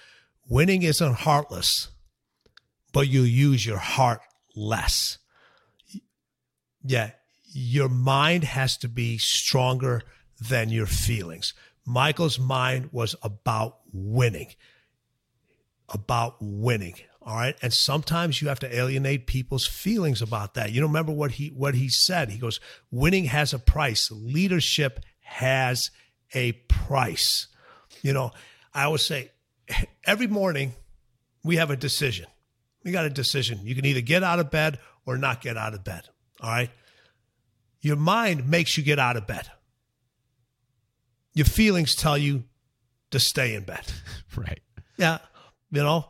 [0.48, 1.88] Winning isn't heartless,
[2.92, 4.20] but you use your heart
[4.54, 5.18] less.
[6.84, 7.10] Yeah.
[7.52, 10.02] Your mind has to be stronger
[10.40, 11.54] than your feelings.
[11.84, 14.54] Michael's mind was about winning,
[15.88, 16.94] about winning.
[17.22, 17.54] All right.
[17.60, 20.72] And sometimes you have to alienate people's feelings about that.
[20.72, 22.30] You remember what he what he said.
[22.30, 24.10] He goes, winning has a price.
[24.10, 25.90] Leadership has
[26.34, 27.46] a price.
[28.02, 28.30] You know,
[28.72, 29.32] I always say
[30.04, 30.72] every morning
[31.44, 32.26] we have a decision.
[32.84, 33.60] We got a decision.
[33.64, 36.08] You can either get out of bed or not get out of bed.
[36.40, 36.70] All right.
[37.82, 39.50] Your mind makes you get out of bed.
[41.34, 42.44] Your feelings tell you
[43.10, 43.92] to stay in bed.
[44.36, 44.60] Right.
[44.96, 45.18] Yeah.
[45.72, 46.06] You know,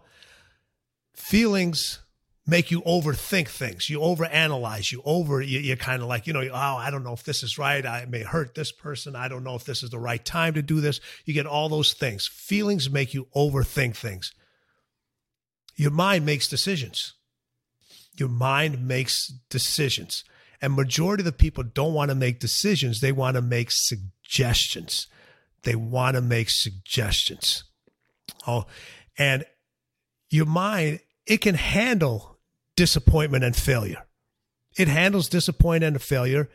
[1.30, 2.00] feelings
[2.44, 3.88] make you overthink things.
[3.88, 4.90] You overanalyze.
[4.90, 7.44] You over, you, you're kind of like, you know, oh, I don't know if this
[7.44, 7.86] is right.
[7.86, 9.14] I may hurt this person.
[9.14, 11.00] I don't know if this is the right time to do this.
[11.24, 12.26] You get all those things.
[12.26, 14.32] Feelings make you overthink things.
[15.76, 17.14] Your mind makes decisions.
[18.16, 20.24] Your mind makes decisions.
[20.60, 23.00] And majority of the people don't want to make decisions.
[23.00, 25.06] They want to make suggestions.
[25.62, 27.62] They want to make suggestions.
[28.48, 28.66] Oh,
[29.16, 29.44] and
[30.28, 32.40] your mind, it can handle
[32.74, 34.04] disappointment and failure.
[34.76, 36.50] It handles disappointment and failure.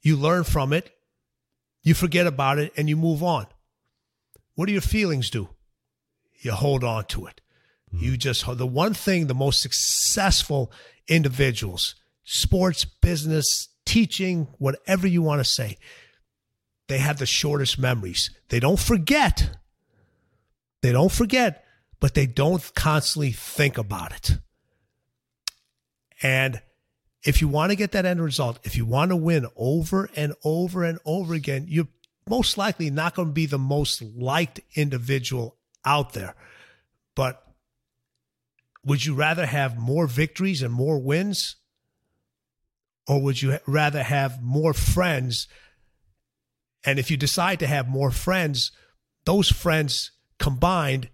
[0.00, 0.90] You learn from it,
[1.82, 3.48] you forget about it, and you move on.
[4.54, 5.48] What do your feelings do?
[6.42, 7.40] You hold on to it.
[7.90, 7.98] Hmm.
[7.98, 10.70] You just, the one thing the most successful
[11.08, 15.76] individuals, sports, business, teaching, whatever you want to say,
[16.86, 18.30] they have the shortest memories.
[18.48, 19.58] They don't forget.
[20.82, 21.64] They don't forget,
[22.00, 24.38] but they don't constantly think about it.
[26.22, 26.60] And
[27.22, 30.34] if you want to get that end result, if you want to win over and
[30.44, 31.88] over and over again, you're
[32.28, 36.34] most likely not going to be the most liked individual out there.
[37.14, 37.42] But
[38.84, 41.56] would you rather have more victories and more wins?
[43.06, 45.48] Or would you rather have more friends?
[46.84, 48.70] And if you decide to have more friends,
[49.24, 51.08] those friends combined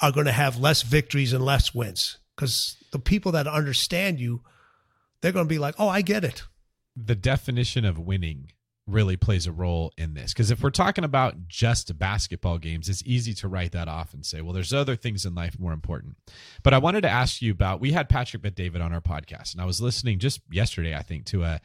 [0.00, 2.18] are going to have less victories and less wins.
[2.34, 4.42] Because the people that understand you,
[5.20, 6.44] they're going to be like, oh, I get it.
[6.94, 8.52] The definition of winning
[8.86, 10.32] really plays a role in this.
[10.32, 14.24] Because if we're talking about just basketball games it's easy to write that off and
[14.24, 16.16] say well there's other things in life more important.
[16.62, 19.60] But i wanted to ask you about we had patrick bet-david on our podcast and
[19.60, 21.60] i was listening just yesterday i think to a,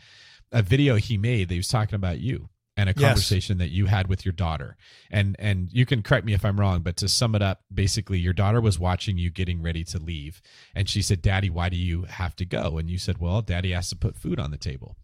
[0.52, 2.50] a video he made that he was talking about you
[2.82, 3.10] and a Yes.
[3.10, 4.76] conversation that you had with your daughter.
[5.12, 8.17] And and you can correct me if i'm wrong but to sum it up basically
[8.17, 10.41] your daughter was watching you getting ready to leave
[10.74, 12.78] and she said daddy why do you have to go?
[12.78, 14.96] And you said well daddy has to put food on the table.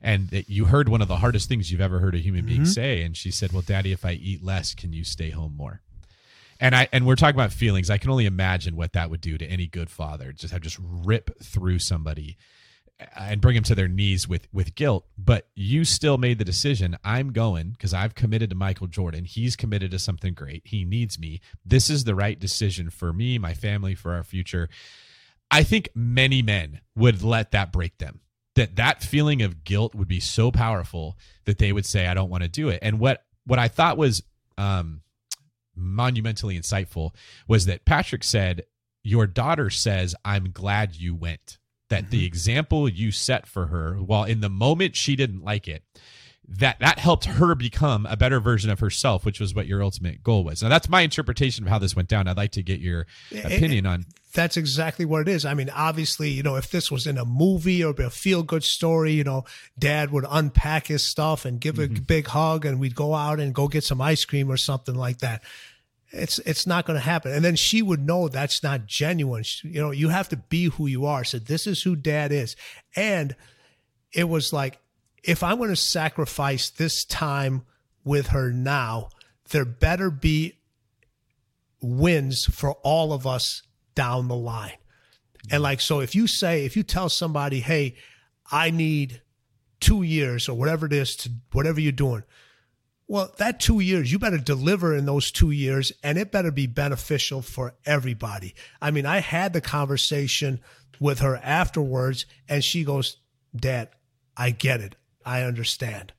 [0.00, 2.62] And that you heard one of the hardest things you've ever heard a human being
[2.62, 2.70] mm-hmm.
[2.70, 5.80] say and she said well daddy if i eat less can you stay home more?
[6.60, 7.90] And i and we're talking about feelings.
[7.90, 10.78] I can only imagine what that would do to any good father just have just
[10.80, 12.36] rip through somebody
[13.16, 16.96] and bring them to their knees with with guilt but you still made the decision.
[17.04, 19.24] I'm going because i've committed to michael jordan.
[19.24, 20.62] He's committed to something great.
[20.64, 21.40] He needs me.
[21.64, 24.68] This is the right decision for me my family for our future
[25.50, 28.20] i think many men would let that break them.
[28.56, 32.30] That that feeling of guilt would be so powerful that they would say i don't
[32.30, 34.22] want to do it and what what i thought was
[34.58, 35.00] um
[35.76, 37.10] monumentally insightful
[37.48, 38.64] was that patrick said
[39.02, 41.58] your daughter says i'm glad you went
[41.94, 42.26] that the mm-hmm.
[42.26, 45.82] example you set for her while in the moment she didn't like it
[46.46, 50.22] that that helped her become a better version of herself which was what your ultimate
[50.22, 52.80] goal was now that's my interpretation of how this went down i'd like to get
[52.80, 54.04] your eh, eh, opinion on
[54.34, 55.44] That's exactly what it is.
[55.44, 58.64] I mean, obviously, you know, if this was in a movie or a feel good
[58.64, 59.44] story, you know,
[59.78, 62.02] dad would unpack his stuff and give a mm-hmm.
[62.02, 65.18] big hug and we'd go out and go get some ice cream or something like
[65.18, 65.44] that.
[66.14, 67.32] It's it's not going to happen.
[67.32, 69.42] And then she would know that's not genuine.
[69.42, 71.24] She- you know, you have to be who you are.
[71.24, 72.56] So this is who dad is.
[72.96, 73.34] And
[74.12, 74.78] it was like
[75.22, 77.64] if I'm going to sacrifice this time
[78.04, 79.08] with her now,
[79.50, 80.58] there better be
[81.80, 83.62] wins for all of us
[83.94, 84.76] down the line.
[85.50, 87.96] And like, so if you say, if you tell somebody, hey,
[88.50, 89.20] I need
[89.80, 92.24] two years or whatever it is to whatever you're doing,
[93.14, 96.66] well, that two years, you better deliver in those two years and it better be
[96.66, 98.56] beneficial for everybody.
[98.82, 100.58] I mean, I had the conversation
[100.98, 103.18] with her afterwards and she goes,
[103.54, 103.90] Dad,
[104.36, 104.96] I get it.
[105.24, 106.12] I understand.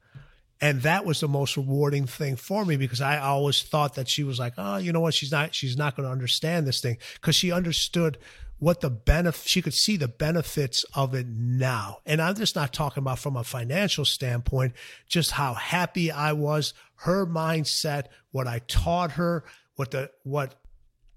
[0.61, 4.23] And that was the most rewarding thing for me because I always thought that she
[4.23, 5.13] was like, oh, you know what?
[5.13, 8.17] She's not, she's not going to understand this thing because she understood
[8.57, 11.97] what the benefit, she could see the benefits of it now.
[12.05, 14.73] And I'm just not talking about from a financial standpoint,
[15.07, 19.43] just how happy I was, her mindset, what I taught her,
[19.75, 20.55] what the, what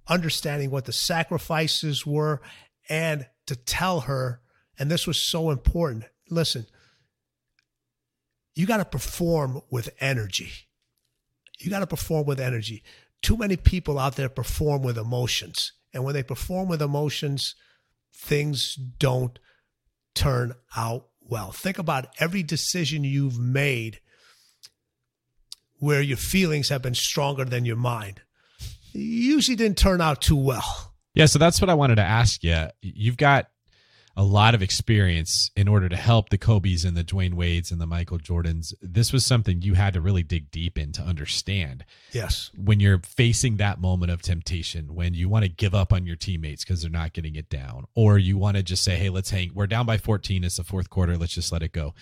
[0.09, 2.41] understanding what the sacrifices were
[2.89, 4.41] and to tell her,
[4.79, 6.05] and this was so important.
[6.31, 6.67] Listen,
[8.59, 10.51] you got to perform with energy.
[11.61, 12.83] You got to perform with energy.
[13.23, 15.75] Too many people out there perform with emotions.
[15.95, 17.55] And when they perform with emotions,
[18.13, 19.39] things don't
[20.17, 21.53] turn out well.
[21.53, 24.01] Think about every decision you've made
[25.79, 28.23] where your feelings have been stronger than your mind.
[28.93, 30.95] Usually didn't turn out too well.
[31.15, 32.67] Yeah, so that's what I wanted to ask you.
[32.83, 33.51] You've got
[34.19, 37.81] a lot of experience in order to help the Kobe's and the Dwyane Wades and
[37.81, 38.75] the Michael Jordans.
[38.83, 41.85] This was something you had to really dig deep in to understand.
[42.11, 42.51] Yes.
[42.57, 46.17] When you're facing that moment of temptation, when you want to give up on your
[46.17, 49.31] teammates because they're not getting it down, or you want to just say, hey, let's
[49.31, 51.95] hang, we're down by 14, it's the fourth quarter, let's just let it go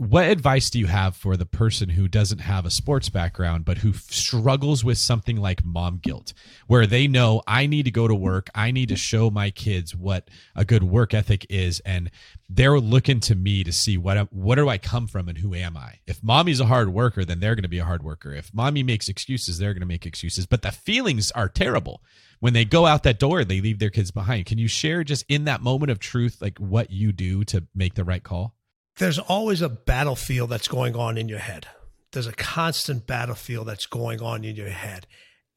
[0.00, 3.78] what advice do you have for the person who doesn't have a sports background but
[3.78, 6.32] who struggles with something like mom guilt
[6.66, 8.48] where they know i need to go to work.
[8.54, 12.10] I need to show my kids what a good work ethic is and
[12.48, 15.76] they're looking to me to see what what do i come from and who am
[15.76, 15.98] i?
[16.06, 18.34] If mommy's a hard worker then they're going to be a hard worker.
[18.34, 20.46] If mommy makes excuses they're going to make excuses.
[20.46, 22.02] But the feelings are terrible
[22.40, 24.46] when they go out that door they leave their kids behind.
[24.46, 27.94] Can you share just in that moment of truth like what you do to make
[27.94, 28.54] the right call
[29.00, 31.66] there's always a battlefield that's going on in your head.
[32.12, 35.06] There's a constant battlefield that's going on in your head.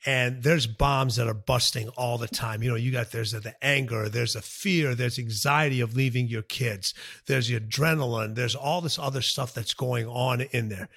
[0.06, 2.64] And there's bombs that are busting all the time.
[2.64, 6.42] You know, you got there's the anger, there's the fear, there's anxiety of leaving your
[6.42, 6.94] kids,
[7.28, 10.88] there's the adrenaline, there's all this other stuff that's going on in there.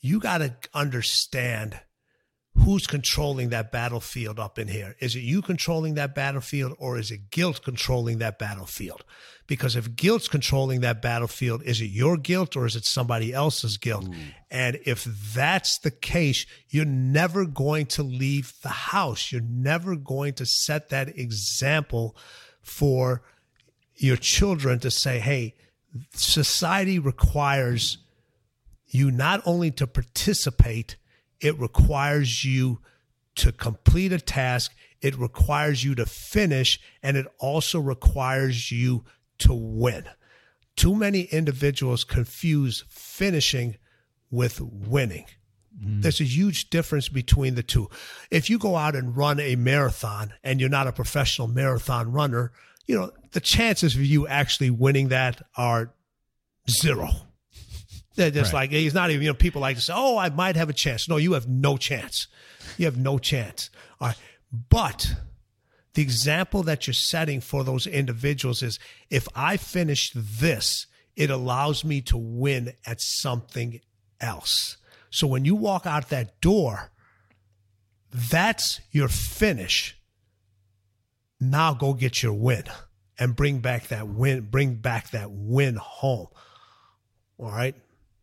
[0.00, 1.78] You got to understand
[2.58, 4.94] who's controlling that battlefield up in here?
[5.00, 9.04] Is it you controlling that battlefield or is it guilt controlling that battlefield?
[9.46, 13.78] Because if guilt's controlling that battlefield, is it your guilt or is it somebody else's
[13.78, 14.08] guilt?
[14.08, 14.14] Ooh.
[14.50, 19.32] And if that's the case, you're never going to leave the house.
[19.32, 22.16] You're never going to set that example
[22.60, 23.22] for
[23.96, 25.54] your children to say, hey,
[26.14, 27.98] society requires
[28.86, 30.96] you not only to participate,
[31.42, 32.80] it requires you
[33.36, 34.72] to complete a task.
[35.00, 39.04] It requires you to finish and it also requires you
[39.38, 40.08] to win.
[40.76, 43.76] Too many individuals confuse finishing
[44.30, 45.26] with winning.
[45.78, 46.02] Mm.
[46.02, 47.88] There's a huge difference between the two.
[48.30, 52.52] If you go out and run a marathon and you're not a professional marathon runner,
[52.86, 55.92] you know, the chances of you actually winning that are
[56.70, 57.10] zero.
[58.14, 58.60] They're just right.
[58.60, 60.74] like, he's not even, you know, people like to say, oh, I might have a
[60.74, 61.08] chance.
[61.08, 62.26] No, you have no chance.
[62.76, 63.70] You have no chance.
[64.00, 64.16] All right.
[64.68, 65.14] But
[65.94, 68.78] the example that you're setting for those individuals is
[69.10, 70.86] if I finish this,
[71.16, 73.80] it allows me to win at something
[74.20, 74.76] else.
[75.10, 76.90] So when you walk out that door,
[78.12, 79.98] that's your finish.
[81.40, 82.64] Now go get your win
[83.18, 86.28] and bring back that win, bring back that win home.
[87.38, 87.74] All right.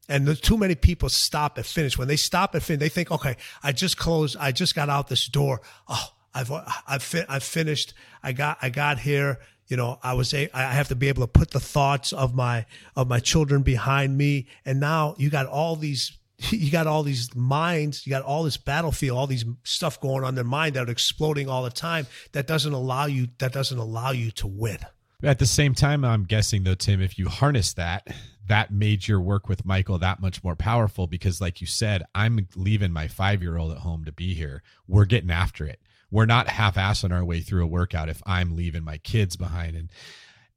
[0.10, 1.97] And too many people stop at finish.
[1.97, 5.07] When they stop at finish, they think, okay, I just closed, I just got out
[5.07, 5.62] this door.
[5.88, 6.51] Oh, I've,
[6.88, 7.93] I've, fi- I've finished.
[8.24, 9.39] I got, I got here.
[9.68, 12.34] You know, I was, a, I have to be able to put the thoughts of
[12.34, 14.47] my, of my children behind me.
[14.66, 16.20] And now you got all these
[16.51, 20.30] you got all these minds, you got all this battlefield, all these stuff going on
[20.30, 22.07] in their mind that are exploding all the time.
[22.32, 23.28] That doesn't allow you.
[23.39, 24.80] That doesn't allow you to win.
[25.22, 28.07] At the same time, I'm guessing though, Tim, if you harness that,
[28.50, 32.47] that made your work with Michael that much more powerful because, like you said, I'm
[32.56, 34.62] leaving my five year old at home to be here.
[34.88, 35.80] We're getting after it.
[36.12, 39.76] We're not half assing our way through a workout if I'm leaving my kids behind.
[39.76, 39.91] And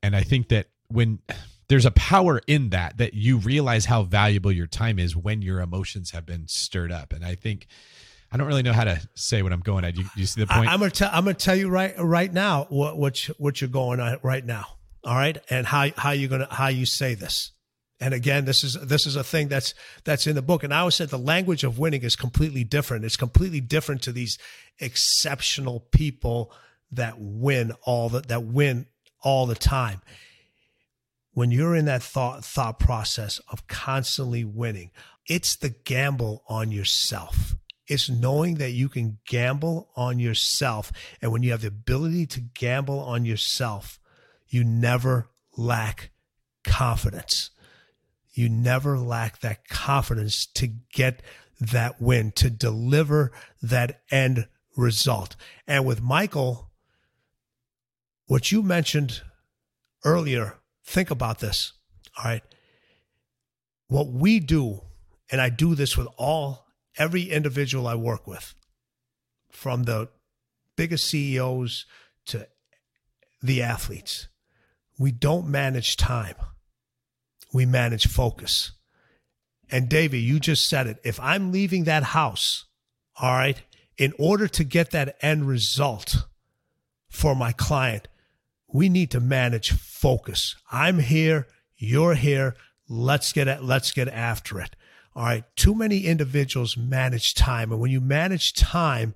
[0.03, 1.21] and I think that when
[1.69, 5.61] there's a power in that that you realize how valuable your time is when your
[5.61, 7.13] emotions have been stirred up.
[7.13, 7.67] And I think
[8.33, 9.95] I don't really know how to say what I'm going at.
[9.95, 10.69] Do you, you see the point?
[10.69, 13.61] I, am gonna tell I'm gonna tell you right right now what what you, what
[13.61, 14.67] you're going at right now.
[15.05, 17.53] All right, and how how you gonna how you say this.
[18.03, 20.65] And again, this is this is a thing that's that's in the book.
[20.65, 23.05] And I always said the language of winning is completely different.
[23.05, 24.39] It's completely different to these
[24.81, 26.53] exceptional people
[26.91, 28.87] that win all the that win
[29.23, 30.03] all the time.
[31.33, 34.91] When you're in that thought thought process of constantly winning,
[35.29, 37.55] it's the gamble on yourself.
[37.87, 40.91] It's knowing that you can gamble on yourself.
[41.21, 44.01] And when you have the ability to gamble on yourself,
[44.49, 46.11] you never lack
[46.65, 47.51] confidence
[48.33, 51.23] you never lack that confidence to get
[51.61, 53.31] that win, to deliver
[53.61, 55.37] that end result.
[55.67, 56.71] And with Michael,
[58.27, 59.23] what you mentioned
[60.05, 61.73] earlier, think about this.
[62.19, 62.43] All right.
[63.89, 64.81] What we do,
[65.31, 66.67] and I do this with all,
[66.97, 68.55] every individual I work with,
[69.51, 70.09] from the
[70.77, 71.85] biggest CEOs
[72.27, 72.49] to
[73.43, 74.29] the athletes,
[74.99, 76.37] we don't manage time
[77.53, 78.73] we manage focus.
[79.71, 80.99] And David, you just said it.
[81.05, 82.67] If I'm leaving that house,
[83.21, 83.61] all right,
[83.97, 86.25] in order to get that end result
[87.09, 88.09] for my client,
[88.73, 90.57] we need to manage focus.
[90.71, 91.47] I'm here,
[91.77, 92.57] you're here.
[92.89, 94.77] Let's get it, let's get after it.
[95.15, 95.45] All right.
[95.57, 97.71] Too many individuals manage time.
[97.71, 99.15] And when you manage time,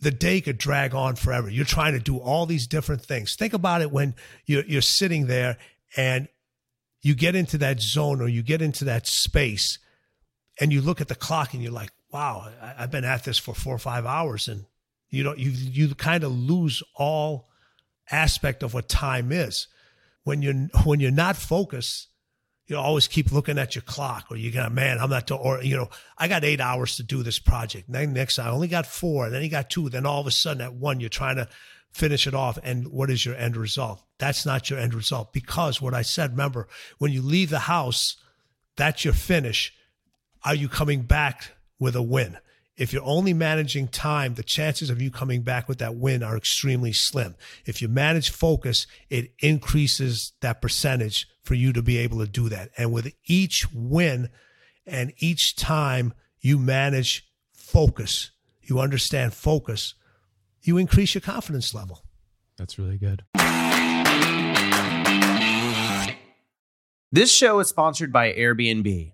[0.00, 1.48] the day could drag on forever.
[1.50, 3.36] You're trying to do all these different things.
[3.36, 4.14] Think about it when
[4.46, 5.58] you're, you're sitting there
[5.96, 6.28] and
[7.04, 9.78] you get into that zone or you get into that space
[10.58, 13.36] and you look at the clock and you're like, wow, I, have been at this
[13.38, 14.48] for four or five hours.
[14.48, 14.64] And
[15.10, 17.50] you know, you, you kind of lose all
[18.10, 19.68] aspect of what time is.
[20.22, 22.08] When you're, when you're not focused,
[22.66, 25.76] you always keep looking at your clock or you got, man, I'm not, or, you
[25.76, 27.92] know, I got eight hours to do this project.
[27.92, 29.28] Then next I only got four.
[29.28, 29.90] Then you got two.
[29.90, 31.48] Then all of a sudden at one, you're trying to
[31.94, 32.58] finish it off.
[32.62, 34.02] And what is your end result?
[34.18, 36.68] That's not your end result because what I said, remember,
[36.98, 38.16] when you leave the house,
[38.76, 39.72] that's your finish.
[40.44, 42.38] Are you coming back with a win?
[42.76, 46.36] If you're only managing time, the chances of you coming back with that win are
[46.36, 47.36] extremely slim.
[47.64, 52.48] If you manage focus, it increases that percentage for you to be able to do
[52.48, 52.70] that.
[52.76, 54.30] And with each win
[54.84, 59.94] and each time you manage focus, you understand focus,
[60.64, 62.04] you increase your confidence level.
[62.56, 63.24] That's really good.
[67.12, 69.13] This show is sponsored by Airbnb.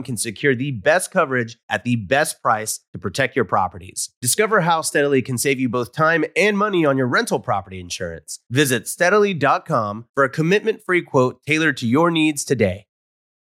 [0.03, 4.09] can secure the best coverage at the best price to protect your properties.
[4.21, 8.39] Discover how Steadily can save you both time and money on your rental property insurance.
[8.49, 12.85] Visit Steadily.com for a commitment free quote tailored to your needs today.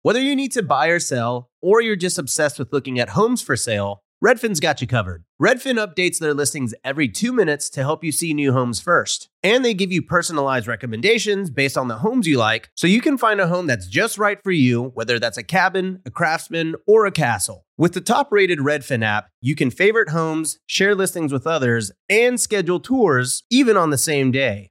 [0.02, 3.40] Whether you need to buy or sell, or you're just obsessed with looking at homes
[3.40, 5.22] for sale, Redfin's got you covered.
[5.39, 9.29] Redfin updates their listings every two minutes to help you see new homes first.
[9.43, 13.18] And they give you personalized recommendations based on the homes you like, so you can
[13.18, 17.05] find a home that's just right for you, whether that's a cabin, a craftsman, or
[17.05, 17.66] a castle.
[17.77, 22.41] With the top rated Redfin app, you can favorite homes, share listings with others, and
[22.41, 24.70] schedule tours even on the same day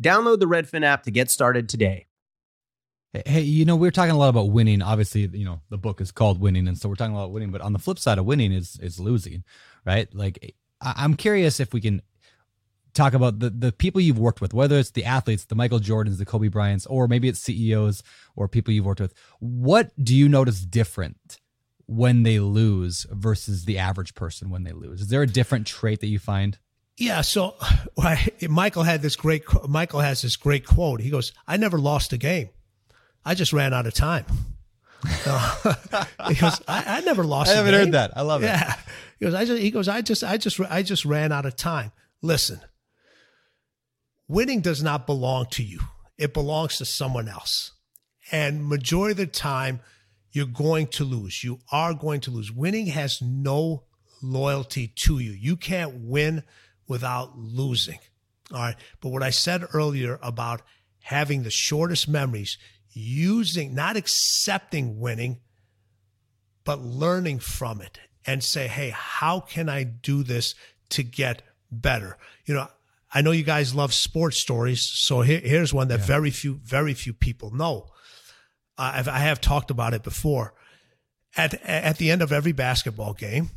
[0.00, 2.06] Download the Redfin app to get started today.
[3.26, 4.80] Hey, you know, we're talking a lot about winning.
[4.80, 7.50] Obviously, you know, the book is called Winning, and so we're talking about winning.
[7.50, 9.44] But on the flip side of winning is is losing,
[9.84, 10.12] right?
[10.14, 12.00] Like, I'm curious if we can
[12.94, 16.16] talk about the the people you've worked with, whether it's the athletes, the Michael Jordans,
[16.16, 18.02] the Kobe Bryants, or maybe it's CEOs
[18.34, 19.12] or people you've worked with.
[19.40, 21.38] What do you notice different
[21.84, 25.02] when they lose versus the average person when they lose?
[25.02, 26.58] Is there a different trait that you find?
[27.02, 27.56] Yeah, so
[28.48, 29.42] Michael had this great.
[29.68, 31.00] Michael has this great quote.
[31.00, 32.50] He goes, "I never lost a game.
[33.24, 34.24] I just ran out of time."
[35.02, 37.64] he goes, I, I, never lost." A game.
[37.64, 38.16] I haven't heard that.
[38.16, 38.54] I love yeah.
[38.54, 38.66] it.
[38.68, 38.76] Yeah,
[39.18, 41.56] he goes, "I just," he goes, "I just, I just, I just ran out of
[41.56, 41.90] time."
[42.22, 42.60] Listen,
[44.28, 45.80] winning does not belong to you.
[46.18, 47.72] It belongs to someone else.
[48.30, 49.80] And majority of the time,
[50.30, 51.42] you're going to lose.
[51.42, 52.52] You are going to lose.
[52.52, 53.82] Winning has no
[54.22, 55.32] loyalty to you.
[55.32, 56.44] You can't win
[56.88, 57.98] without losing.
[58.52, 58.76] All right.
[59.00, 60.62] But what I said earlier about
[61.00, 62.58] having the shortest memories,
[62.92, 65.40] using, not accepting winning,
[66.64, 70.54] but learning from it and say, hey, how can I do this
[70.90, 72.18] to get better?
[72.44, 72.68] You know,
[73.12, 74.82] I know you guys love sports stories.
[74.82, 76.06] So here, here's one that yeah.
[76.06, 77.86] very few, very few people know.
[78.78, 80.54] Uh, I've, I have talked about it before.
[81.36, 83.50] At, at the end of every basketball game,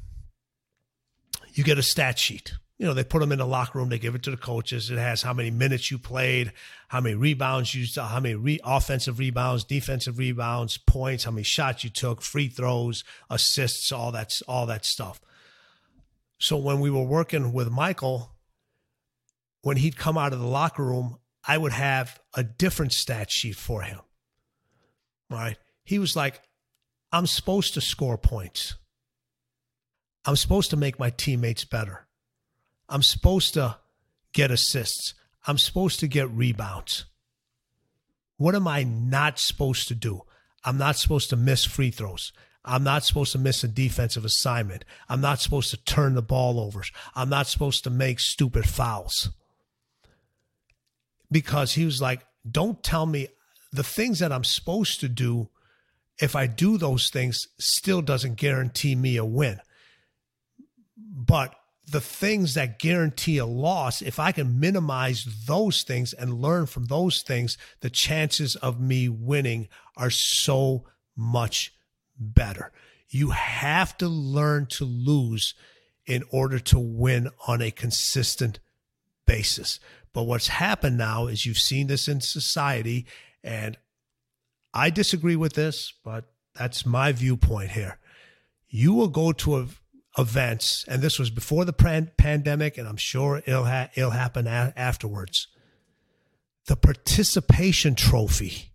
[1.53, 3.89] you get a stat sheet you know, they put them in the locker room.
[3.89, 4.91] They give it to the coaches.
[4.91, 6.51] It has how many minutes you played,
[6.89, 11.85] how many rebounds you, how many re- offensive rebounds, defensive rebounds, points, how many shots
[11.85, 15.21] you took, free throws, assists, all that, all that stuff.
[16.37, 18.35] So when we were working with Michael,
[19.61, 21.17] when he'd come out of the locker room,
[21.47, 24.01] I would have a different stat sheet for him.
[25.31, 25.57] All right.
[25.85, 26.41] He was like,
[27.11, 28.75] I'm supposed to score points.
[30.25, 32.04] I'm supposed to make my teammates better.
[32.89, 33.77] I'm supposed to
[34.33, 35.13] get assists.
[35.47, 37.05] I'm supposed to get rebounds.
[38.37, 40.21] What am I not supposed to do?
[40.63, 42.33] I'm not supposed to miss free throws.
[42.63, 44.83] I'm not supposed to miss a defensive assignment.
[45.07, 46.83] I'm not supposed to turn the ball over.
[47.13, 49.29] I'm not supposed to make stupid fouls.
[51.31, 53.27] Because he was like, don't tell me
[53.71, 55.49] the things that I'm supposed to do.
[56.19, 59.59] If I do those things, still doesn't guarantee me a win.
[60.97, 61.53] But
[61.87, 66.85] the things that guarantee a loss, if I can minimize those things and learn from
[66.85, 71.73] those things, the chances of me winning are so much
[72.17, 72.71] better.
[73.09, 75.53] You have to learn to lose
[76.05, 78.59] in order to win on a consistent
[79.25, 79.79] basis.
[80.13, 83.05] But what's happened now is you've seen this in society,
[83.43, 83.77] and
[84.73, 86.25] I disagree with this, but
[86.55, 87.97] that's my viewpoint here.
[88.69, 89.67] You will go to a
[90.17, 91.73] events, and this was before the
[92.17, 95.47] pandemic, and I'm sure it'll ha- it'll happen a- afterwards.
[96.67, 98.71] The participation trophy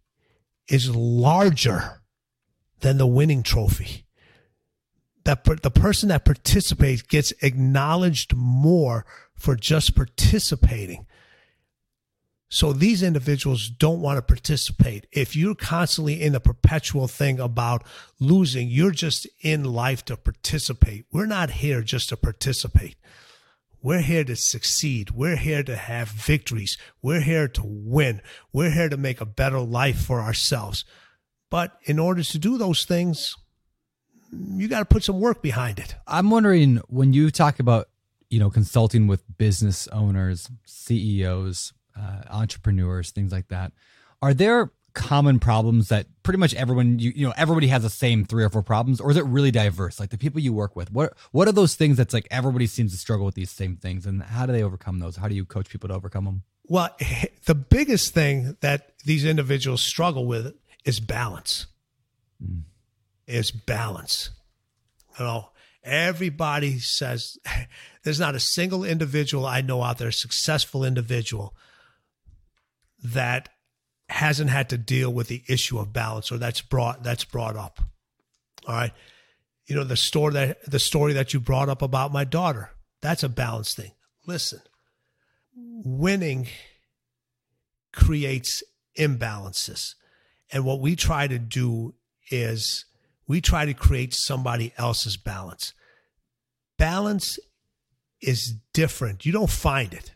[0.68, 2.03] is larger
[2.80, 4.07] than the winning trophy.
[5.24, 11.07] That per- the person that participates gets acknowledged more for just participating.
[12.53, 15.07] So these individuals don't want to participate.
[15.13, 17.85] If you're constantly in the perpetual thing about
[18.19, 21.07] losing, you're just in life to participate.
[21.13, 22.97] We're not here just to participate.
[23.81, 25.13] We're here to succeed.
[25.13, 26.77] We're here to have victories.
[27.01, 28.21] We're here to win.
[28.53, 30.85] We're here to make a better life for ourselves.
[31.51, 33.37] But in order to do those things,
[34.33, 35.95] you got to put some work behind it.
[36.05, 37.89] I'm wondering when you talk about,
[38.29, 43.72] you know, consulting with business owners, CEOs, uh, entrepreneurs, things like that.
[44.22, 48.24] Are there common problems that pretty much everyone you you know everybody has the same
[48.24, 50.01] three or four problems, or is it really diverse?
[50.01, 52.93] Like the people you work with, what what are those things that's like everybody seems
[52.93, 55.16] to struggle with these same things, and how do they overcome those?
[55.16, 56.43] How do you coach people to overcome them?
[56.66, 56.91] Well,
[57.47, 61.66] the biggest thing that these individuals struggle with is balance.
[62.43, 62.62] Mm.
[63.26, 64.30] Is balance.
[65.18, 65.51] You know,
[65.84, 67.38] everybody says
[68.05, 71.55] there's not a single individual I know out there, successful individual,
[73.03, 73.49] that
[74.09, 77.81] hasn't had to deal with the issue of balance or that's brought that's brought up.
[78.67, 78.93] All right.
[79.67, 82.71] You know, the story that the story that you brought up about my daughter,
[83.01, 83.93] that's a balance thing.
[84.27, 84.61] Listen,
[85.55, 86.49] winning
[87.93, 88.63] creates
[88.99, 89.95] imbalances.
[90.53, 91.95] And what we try to do
[92.31, 92.85] is
[93.29, 95.73] we try to create somebody else's balance.
[96.77, 97.39] Balance
[98.21, 99.25] is different.
[99.25, 100.15] You don't find it.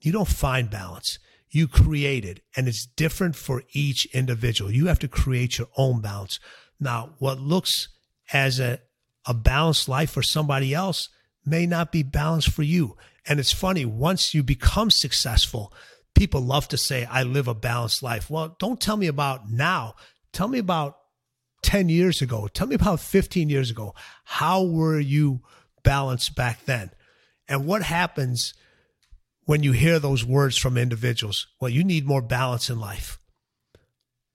[0.00, 1.18] You don't find balance
[1.52, 4.70] you created and it's different for each individual.
[4.70, 6.40] You have to create your own balance.
[6.80, 7.88] Now, what looks
[8.32, 8.80] as a,
[9.26, 11.10] a balanced life for somebody else
[11.44, 12.96] may not be balanced for you.
[13.26, 15.72] And it's funny, once you become successful,
[16.14, 18.30] people love to say, I live a balanced life.
[18.30, 19.94] Well, don't tell me about now.
[20.32, 20.96] Tell me about
[21.62, 22.48] 10 years ago.
[22.48, 23.94] Tell me about 15 years ago.
[24.24, 25.42] How were you
[25.84, 26.90] balanced back then?
[27.46, 28.54] And what happens
[29.44, 31.46] when you hear those words from individuals.
[31.60, 33.18] Well, you need more balance in life.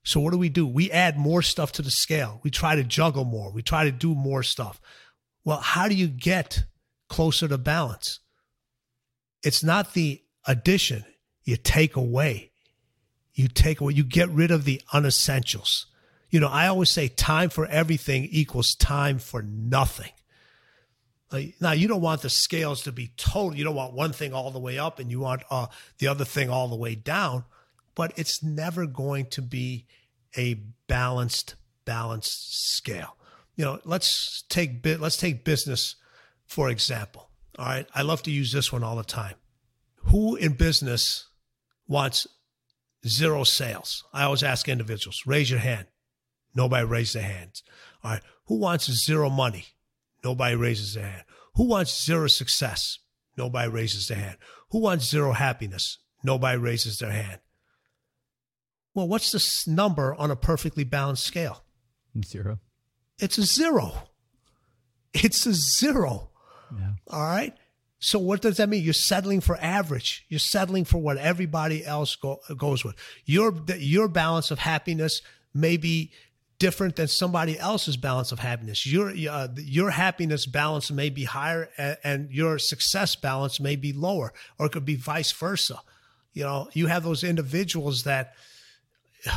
[0.03, 0.66] So what do we do?
[0.66, 2.39] We add more stuff to the scale.
[2.43, 3.51] We try to juggle more.
[3.51, 4.80] We try to do more stuff.
[5.43, 6.64] Well, how do you get
[7.10, 8.20] closer to balance?
[9.43, 11.05] It's not the addition.
[11.43, 12.51] You take away.
[13.34, 13.93] You take away.
[13.93, 15.86] You get rid of the unessentials.
[16.30, 20.12] You know, I always say time for everything equals time for nothing.
[21.32, 23.55] Uh, now you don't want the scales to be total.
[23.55, 25.67] You don't want one thing all the way up and you want uh,
[25.99, 27.43] the other thing all the way down.
[27.95, 29.86] But it's never going to be
[30.38, 30.55] a
[30.88, 33.15] balanced, balanced scale.
[33.55, 35.95] You know, let's take let's take business
[36.45, 37.30] for example.
[37.59, 37.88] All right.
[37.93, 39.36] I love to use this one all the time.
[40.05, 41.28] Who in business
[41.88, 42.28] wants
[43.05, 44.05] zero sales?
[44.13, 45.88] I always ask individuals, raise your hand.
[46.55, 47.63] Nobody raised their hands.
[48.03, 48.21] All right.
[48.45, 49.65] Who wants zero money?
[50.28, 51.23] Nobody raises their hand.
[51.55, 52.99] Who wants zero success?
[53.38, 54.36] Nobody raises their hand.
[54.71, 55.99] Who wants zero happiness?
[56.21, 57.39] Nobody raises their hand.
[58.93, 61.63] Well, what's the number on a perfectly balanced scale?
[62.25, 62.59] Zero.
[63.19, 64.09] It's a zero.
[65.13, 66.32] It's a zero.
[66.78, 66.91] Yeah.
[67.09, 67.53] All right.
[67.99, 68.84] So what does that mean?
[68.84, 70.25] You're settling for average.
[70.28, 72.95] You're settling for what everybody else go, goes with.
[73.23, 75.21] Your your balance of happiness
[75.53, 76.11] may be
[76.60, 78.86] different than somebody else's balance of happiness.
[78.86, 83.93] Your uh, your happiness balance may be higher, and, and your success balance may be
[83.93, 85.80] lower, or it could be vice versa.
[86.34, 88.34] You know, you have those individuals that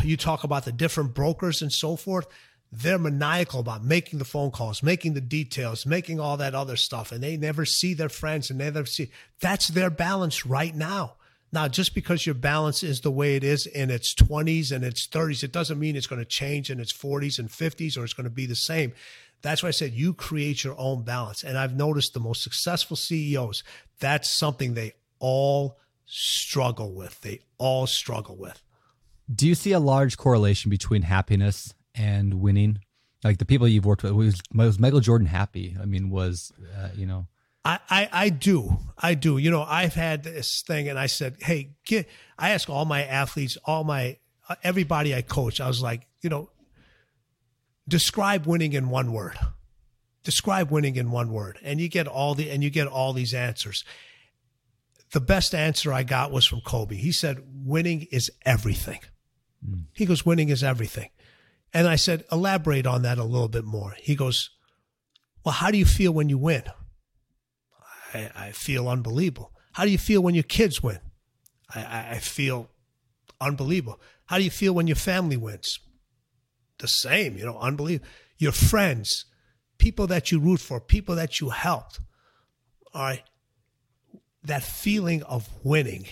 [0.05, 2.27] you talk about the different brokers and so forth
[2.73, 7.11] they're maniacal about making the phone calls, making the details, making all that other stuff,
[7.11, 9.11] and they never see their friends and they never see.
[9.41, 11.17] That's their balance right now.
[11.53, 15.07] Now, just because your balance is the way it is in its 20s and its
[15.09, 18.13] 30s, it doesn't mean it's going to change in its 40s and 50s or it's
[18.13, 18.93] going to be the same.
[19.43, 21.43] That's why I said you create your own balance.
[21.43, 23.65] And I've noticed the most successful CEOs,
[23.99, 27.21] that's something they all struggle with.
[27.21, 28.63] They all struggle with.
[29.33, 32.81] Do you see a large correlation between happiness and winning?
[33.25, 35.77] Like the people you've worked with, was, was Michael Jordan happy?
[35.81, 37.27] I mean, was, uh, you know,
[37.65, 38.79] I, I, I do.
[38.99, 39.39] I do.
[39.39, 42.09] You know, I've had this thing and I said, Hey, get,
[42.39, 46.31] I ask all my athletes, all my, uh, everybody I coach, I was like, you
[46.31, 46.51] know,
[47.87, 49.39] describe winning in one word.
[50.23, 51.59] Describe winning in one word.
[51.63, 53.85] And you get all the, and you get all these answers.
[55.13, 56.97] The best answer I got was from Kobe.
[56.97, 59.01] He said, winning is everything.
[59.67, 59.85] Mm.
[59.93, 61.11] He goes, winning is everything.
[61.73, 63.95] And I said, elaborate on that a little bit more.
[63.99, 64.51] He goes,
[65.45, 66.65] Well, how do you feel when you win?
[68.13, 69.53] I, I feel unbelievable.
[69.73, 70.99] How do you feel when your kids win?
[71.75, 72.69] I, I feel
[73.41, 74.01] unbelievable.
[74.27, 75.79] How do you feel when your family wins?
[76.79, 78.09] The same, you know, unbelievable.
[78.39, 79.27] Your friends,
[79.79, 82.01] people that you root for, people that you helped.
[82.95, 83.23] All right.
[84.43, 86.07] That feeling of winning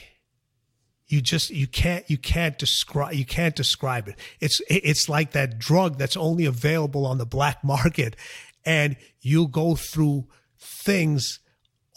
[1.08, 5.58] you just you can't you can't describe you can't describe it it's it's like that
[5.58, 8.14] drug that's only available on the black market
[8.64, 10.26] and you'll go through
[10.58, 11.40] things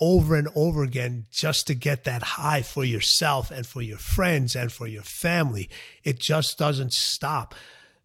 [0.02, 4.56] over and over again just to get that high for yourself and for your friends
[4.56, 5.70] and for your family
[6.04, 7.54] it just doesn't stop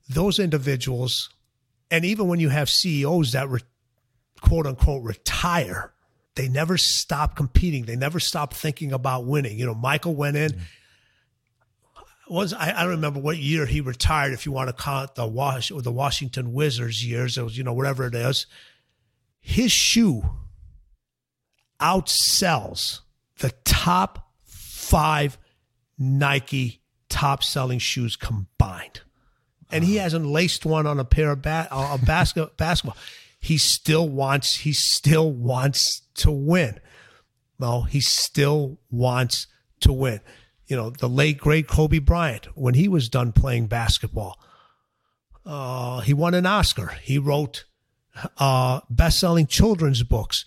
[0.09, 1.31] those individuals
[1.91, 3.61] and even when you have CEOs that re,
[4.41, 5.93] quote unquote retire
[6.35, 10.53] they never stop competing they never stop thinking about winning you know Michael went in
[10.53, 10.63] mm-hmm
[12.29, 14.33] was I, I don't remember what year he retired.
[14.33, 17.65] If you want to count the Wash or the Washington Wizards years, it was you
[17.65, 18.47] know whatever it is.
[19.41, 20.25] His shoe
[21.81, 23.01] outsells
[23.39, 25.39] the top five
[25.99, 29.01] Nike top selling shoes combined,
[29.71, 32.97] and he hasn't laced one on a pair of ba- a basket basketball.
[33.39, 34.57] He still wants.
[34.57, 36.81] He still wants to win.
[37.59, 39.47] Well, he still wants
[39.81, 40.21] to win
[40.67, 44.39] you know, the late great Kobe Bryant, when he was done playing basketball,
[45.45, 46.99] uh, he won an Oscar.
[47.03, 47.65] He wrote
[48.39, 50.45] uh, best-selling children's books.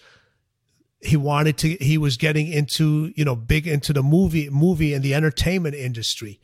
[1.01, 1.69] He wanted to.
[1.75, 6.39] He was getting into, you know, big into the movie, movie and the entertainment industry.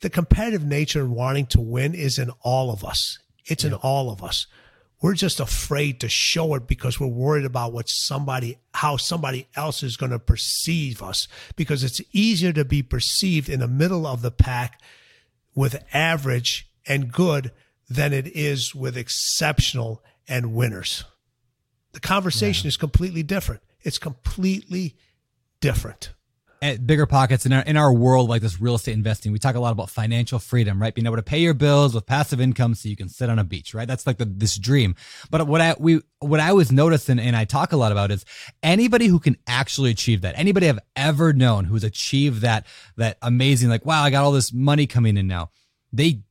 [0.00, 3.18] The competitive nature and wanting to win is in all of us.
[3.44, 3.70] It's yeah.
[3.70, 4.46] in all of us.
[5.02, 9.82] We're just afraid to show it because we're worried about what somebody, how somebody else
[9.82, 11.28] is going to perceive us.
[11.54, 14.80] Because it's easier to be perceived in the middle of the pack
[15.54, 17.50] with average and good
[17.88, 21.04] than it is with exceptional and winners.
[21.92, 22.68] The conversation yeah.
[22.68, 23.62] is completely different.
[23.86, 24.96] It's completely
[25.60, 26.12] different.
[26.60, 29.54] At bigger pockets in our in our world like this real estate investing we talk
[29.54, 30.92] a lot about financial freedom right?
[30.92, 33.44] Being able to pay your bills with passive income so you can sit on a
[33.44, 33.86] beach right?
[33.86, 34.96] That's like the, this dream.
[35.30, 38.24] But what i we what i was noticing and i talk a lot about is
[38.62, 42.66] anybody who can actually achieve that anybody i've ever known who's achieved that
[42.96, 45.50] that amazing like wow i got all this money coming in now.
[45.92, 46.22] They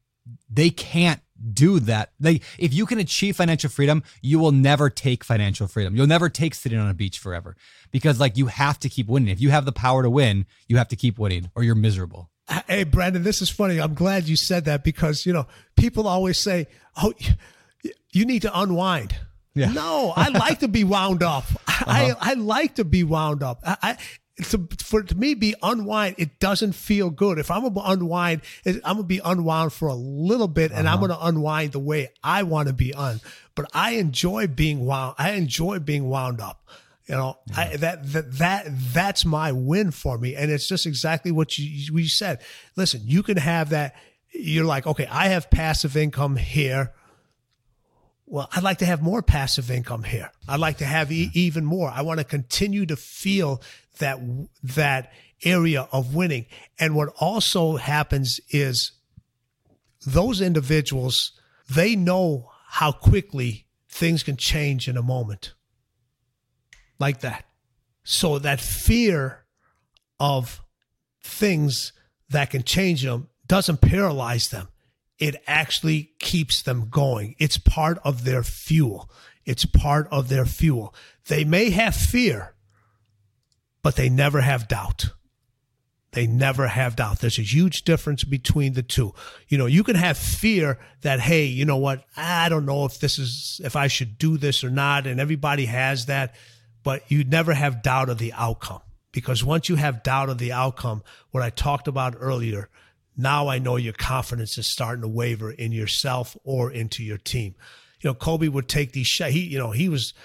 [0.49, 1.21] they can't
[1.53, 2.11] do that.
[2.19, 5.95] Like if you can achieve financial freedom, you will never take financial freedom.
[5.95, 7.55] You'll never take sitting on a beach forever
[7.91, 9.29] because like you have to keep winning.
[9.29, 12.29] If you have the power to win, you have to keep winning or you're miserable.
[12.67, 13.79] Hey Brandon, this is funny.
[13.79, 16.67] I'm glad you said that because you know people always say,
[17.01, 17.11] "Oh,
[18.11, 19.15] you need to unwind."
[19.55, 19.71] Yeah.
[19.71, 21.45] No, I like to be wound up.
[21.67, 21.85] Uh-huh.
[21.87, 23.61] I I like to be wound up.
[23.65, 23.97] I,
[24.38, 27.38] to, for to me be unwind, it doesn't feel good.
[27.38, 30.95] If I'm gonna unwind, I'm gonna be unwound for a little bit, and uh-huh.
[30.95, 33.21] I'm gonna unwind the way I want to be un.
[33.55, 35.15] But I enjoy being wound.
[35.17, 36.67] I enjoy being wound up.
[37.07, 40.36] You know, I, that, that, that, that's my win for me.
[40.36, 42.41] And it's just exactly what you, we said.
[42.75, 43.95] Listen, you can have that.
[44.31, 46.93] You're like, okay, I have passive income here.
[48.25, 50.31] Well, I'd like to have more passive income here.
[50.47, 51.91] I'd like to have e- even more.
[51.93, 53.61] I want to continue to feel
[53.97, 54.19] that,
[54.63, 55.11] that
[55.43, 56.45] area of winning.
[56.79, 58.91] And what also happens is
[60.05, 61.31] those individuals,
[61.69, 65.53] they know how quickly things can change in a moment
[66.99, 67.45] like that.
[68.03, 69.45] So that fear
[70.19, 70.61] of
[71.23, 71.91] things
[72.29, 74.67] that can change them doesn't paralyze them.
[75.17, 77.35] It actually keeps them going.
[77.39, 79.09] It's part of their fuel.
[79.45, 80.93] It's part of their fuel.
[81.27, 82.54] They may have fear,
[83.86, 85.11] but they never have doubt.
[86.13, 87.19] They never have doubt.
[87.19, 89.13] There's a huge difference between the two.
[89.47, 92.03] You know, you can have fear that, hey, you know what?
[92.17, 95.05] I don't know if this is, if I should do this or not.
[95.05, 96.33] And everybody has that
[96.81, 98.81] but you never have doubt of the outcome
[99.11, 102.69] because once you have doubt of the outcome, what I talked about earlier,
[103.15, 107.53] now I know your confidence is starting to waver in yourself or into your team.
[108.01, 109.33] You know, Kobe would take these shots.
[109.33, 110.15] He, you know, he was,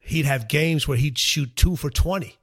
[0.00, 2.36] he'd have games where he'd shoot two for 20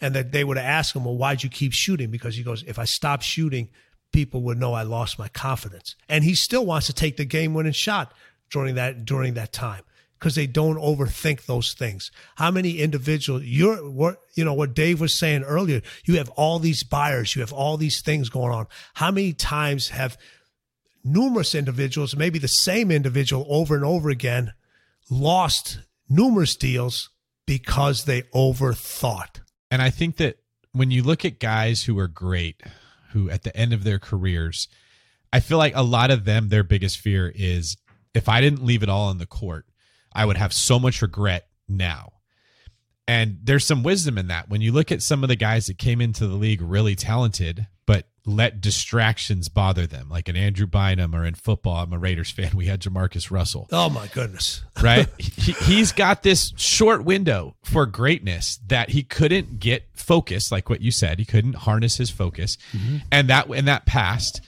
[0.00, 2.10] and that they would ask him, well, why'd you keep shooting?
[2.10, 3.68] Because he goes, if I stop shooting,
[4.12, 5.96] people would know I lost my confidence.
[6.08, 8.12] And he still wants to take the game winning shot
[8.50, 9.82] during that, during that time
[10.18, 12.10] because they don't overthink those things.
[12.36, 16.58] How many individuals you're what you know what Dave was saying earlier, you have all
[16.58, 18.66] these buyers, you have all these things going on.
[18.94, 20.16] How many times have
[21.04, 24.54] numerous individuals, maybe the same individual over and over again,
[25.10, 27.10] lost numerous deals
[27.46, 29.40] because they overthought.
[29.70, 30.36] And I think that
[30.72, 32.62] when you look at guys who are great,
[33.12, 34.68] who at the end of their careers,
[35.32, 37.76] I feel like a lot of them, their biggest fear is
[38.14, 39.66] if I didn't leave it all on the court,
[40.12, 42.12] I would have so much regret now.
[43.06, 44.48] And there's some wisdom in that.
[44.48, 47.66] When you look at some of the guys that came into the league really talented,
[47.86, 52.30] but let distractions bother them, like an Andrew Bynum or in football, I'm a Raiders
[52.30, 52.52] fan.
[52.54, 53.68] We had Jamarcus Russell.
[53.72, 54.62] Oh my goodness.
[54.82, 55.08] right?
[55.18, 60.80] he, he's got this short window for greatness that he couldn't get focused, like what
[60.80, 61.18] you said.
[61.18, 62.56] He couldn't harness his focus.
[62.72, 62.98] Mm-hmm.
[63.10, 64.40] And that and that passed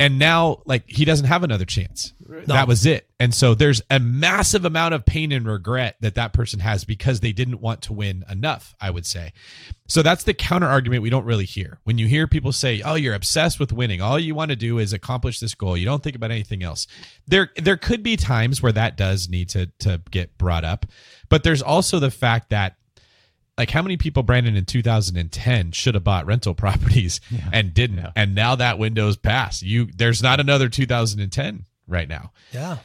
[0.00, 2.12] and now like he doesn't have another chance.
[2.26, 2.42] No.
[2.46, 3.08] that was it.
[3.20, 7.20] And so there's a massive amount of pain and regret that that person has because
[7.20, 9.32] they didn't want to win enough i would say.
[9.86, 11.78] So that's the counter argument we don't really hear.
[11.84, 14.00] When you hear people say oh you're obsessed with winning.
[14.00, 15.76] All you want to do is accomplish this goal.
[15.76, 16.86] You don't think about anything else.
[17.26, 20.86] There there could be times where that does need to to get brought up.
[21.28, 22.76] But there's also the fact that
[23.56, 27.48] like how many people brandon in 2010 should have bought rental properties yeah.
[27.52, 28.12] and didn't yeah.
[28.16, 32.78] and now that window's passed you there's not another 2010 right now yeah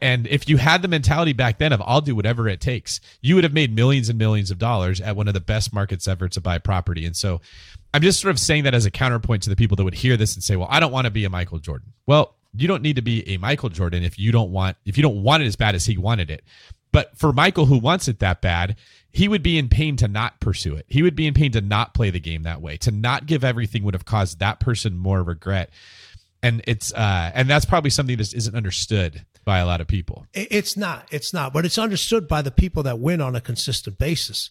[0.00, 3.36] and if you had the mentality back then of I'll do whatever it takes, you
[3.36, 6.28] would have made millions and millions of dollars at one of the best markets ever
[6.30, 7.06] to buy property.
[7.06, 7.40] And so
[7.94, 10.16] I'm just sort of saying that as a counterpoint to the people that would hear
[10.16, 12.82] this and say, "Well, I don't want to be a Michael Jordan." Well, you don't
[12.82, 15.46] need to be a Michael Jordan if you don't want if you don't want it
[15.46, 16.44] as bad as he wanted it.
[16.92, 18.76] But for Michael who wants it that bad,
[19.10, 20.84] he would be in pain to not pursue it.
[20.88, 22.76] He would be in pain to not play the game that way.
[22.78, 25.70] To not give everything would have caused that person more regret.
[26.42, 30.26] And it's uh and that's probably something that isn't understood by a lot of people.
[30.34, 31.08] It's not.
[31.10, 34.50] It's not, but it's understood by the people that win on a consistent basis.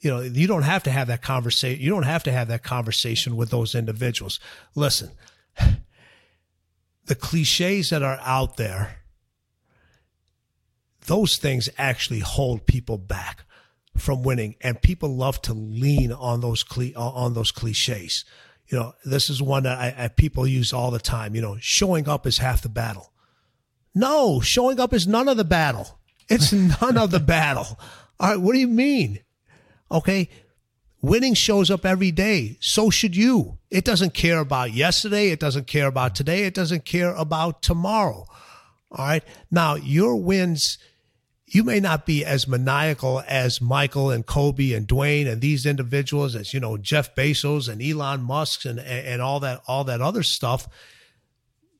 [0.00, 1.80] You know, you don't have to have that conversation.
[1.80, 4.40] You don't have to have that conversation with those individuals.
[4.74, 5.12] Listen,
[7.06, 8.96] the cliches that are out there,
[11.06, 13.44] those things actually hold people back
[13.96, 18.24] from winning, and people love to lean on those cli- uh, on those cliches.
[18.68, 21.34] You know, this is one that I, I, people use all the time.
[21.34, 23.12] You know, showing up is half the battle.
[23.94, 25.98] No, showing up is none of the battle.
[26.28, 27.78] It's none of the battle.
[28.18, 29.20] All right, what do you mean?
[29.90, 30.30] Okay,
[31.02, 32.56] winning shows up every day.
[32.60, 33.58] So should you.
[33.70, 35.28] It doesn't care about yesterday.
[35.28, 36.44] It doesn't care about today.
[36.44, 38.26] It doesn't care about tomorrow.
[38.90, 39.24] All right.
[39.50, 40.78] Now, your wins
[41.52, 46.34] you may not be as maniacal as Michael and Kobe and Dwyane and these individuals
[46.34, 50.22] as, you know, Jeff Bezos and Elon Musk and, and all that, all that other
[50.22, 50.66] stuff.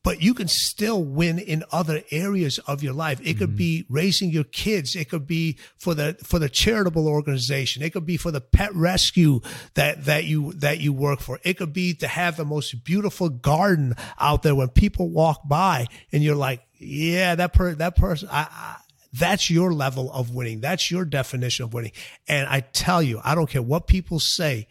[0.05, 3.19] But you can still win in other areas of your life.
[3.23, 3.57] It could mm-hmm.
[3.57, 4.95] be raising your kids.
[4.95, 7.83] It could be for the, for the charitable organization.
[7.83, 9.41] It could be for the pet rescue
[9.73, 11.39] that, that you, that you work for.
[11.45, 15.87] It could be to have the most beautiful garden out there when people walk by
[16.11, 18.77] and you're like, yeah, that per, that person, I, I
[19.13, 20.61] that's your level of winning.
[20.61, 21.93] That's your definition of winning.
[22.27, 24.69] And I tell you, I don't care what people say.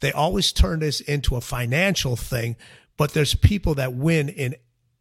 [0.00, 2.56] They always turn this into a financial thing,
[2.96, 4.54] but there's people that win in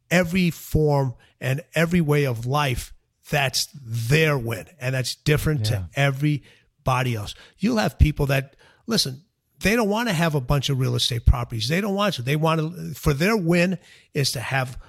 [0.10, 2.94] every form and every way of life.
[3.30, 4.66] That's their win.
[4.82, 5.70] And that's different yeah.
[5.70, 7.36] to everybody else.
[7.60, 8.56] You'll have people that
[8.88, 9.24] listen.
[9.60, 11.68] They don't want to have a bunch of real estate properties.
[11.68, 12.22] They don't want to.
[12.22, 13.78] They want to for their win
[14.14, 14.80] is to have.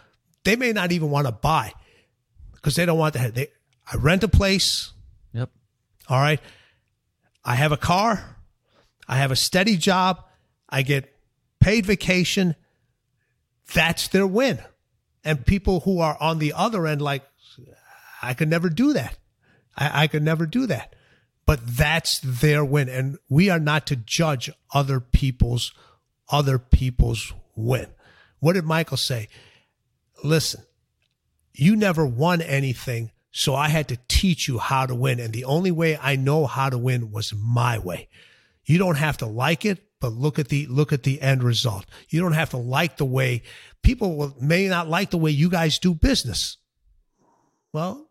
[0.44, 1.74] They may not even want to buy
[2.54, 3.18] because they don't want to.
[3.18, 3.48] Have, they
[3.92, 4.92] I rent a place.
[5.32, 5.50] Yep.
[6.08, 6.40] All right.
[7.44, 8.36] I have a car.
[9.08, 10.22] I have a steady job.
[10.68, 11.12] I get
[11.58, 12.54] paid vacation.
[13.74, 14.60] That's their win.
[15.24, 17.22] And people who are on the other end, like,
[18.22, 19.16] I could never do that.
[19.76, 20.94] I, I could never do that.
[21.46, 22.88] But that's their win.
[22.88, 25.72] And we are not to judge other people's
[26.30, 27.88] other people's win.
[28.38, 29.28] What did Michael say?
[30.22, 30.62] Listen,
[31.52, 35.20] you never won anything, so I had to teach you how to win.
[35.20, 38.08] And the only way I know how to win was my way.
[38.64, 41.86] You don't have to like it, but look at the look at the end result.
[42.08, 43.42] You don't have to like the way
[43.82, 46.56] people may not like the way you guys do business.
[47.72, 48.08] Well,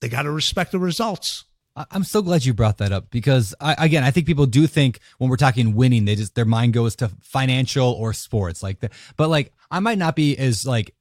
[0.00, 1.44] they got to respect the results.
[1.90, 5.00] I'm so glad you brought that up because I, again, I think people do think
[5.18, 8.92] when we're talking winning, they just their mind goes to financial or sports like that.
[9.16, 10.94] But like, I might not be as like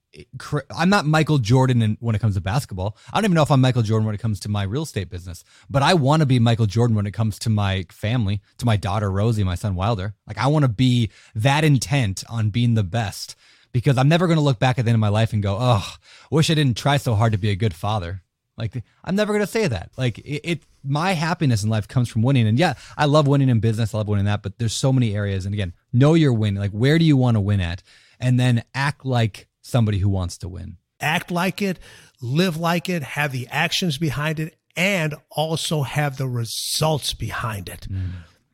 [0.75, 2.97] I'm not Michael Jordan when it comes to basketball.
[3.11, 5.09] I don't even know if I'm Michael Jordan when it comes to my real estate
[5.09, 5.43] business.
[5.69, 8.77] But I want to be Michael Jordan when it comes to my family, to my
[8.77, 10.13] daughter Rosie, my son Wilder.
[10.27, 13.35] Like I want to be that intent on being the best
[13.71, 15.57] because I'm never going to look back at the end of my life and go,
[15.59, 15.95] "Oh,
[16.29, 18.21] wish I didn't try so hard to be a good father."
[18.57, 19.91] Like I'm never gonna say that.
[19.97, 22.47] Like it, it, my happiness in life comes from winning.
[22.47, 23.93] And yeah, I love winning in business.
[23.93, 24.43] I love winning that.
[24.43, 25.45] But there's so many areas.
[25.45, 26.55] And again, know your win.
[26.55, 27.81] Like where do you want to win at,
[28.19, 30.77] and then act like somebody who wants to win.
[30.99, 31.79] Act like it,
[32.21, 37.87] live like it, have the actions behind it, and also have the results behind it.
[37.89, 38.11] Mm.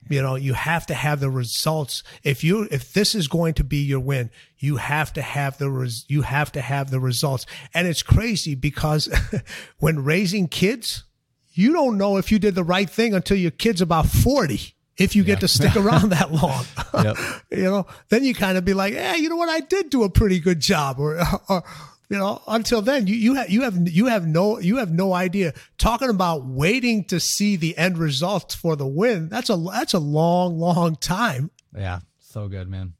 [0.09, 2.01] You know, you have to have the results.
[2.23, 5.69] If you if this is going to be your win, you have to have the
[5.69, 7.45] res, you have to have the results.
[7.75, 9.07] And it's crazy because
[9.77, 11.03] when raising kids,
[11.51, 15.15] you don't know if you did the right thing until your kid's about 40 if
[15.15, 16.65] you get to stick around that long.
[17.03, 17.17] yep.
[17.49, 19.49] you know, then you kind of be like, "Yeah, you know what?
[19.49, 21.19] I did do a pretty good job." Or,
[21.49, 21.63] or
[22.09, 25.13] you know, until then, you you have you have you have no you have no
[25.13, 25.53] idea.
[25.77, 29.29] Talking about waiting to see the end result for the win.
[29.29, 31.51] That's a that's a long, long time.
[31.75, 32.93] Yeah, so good, man.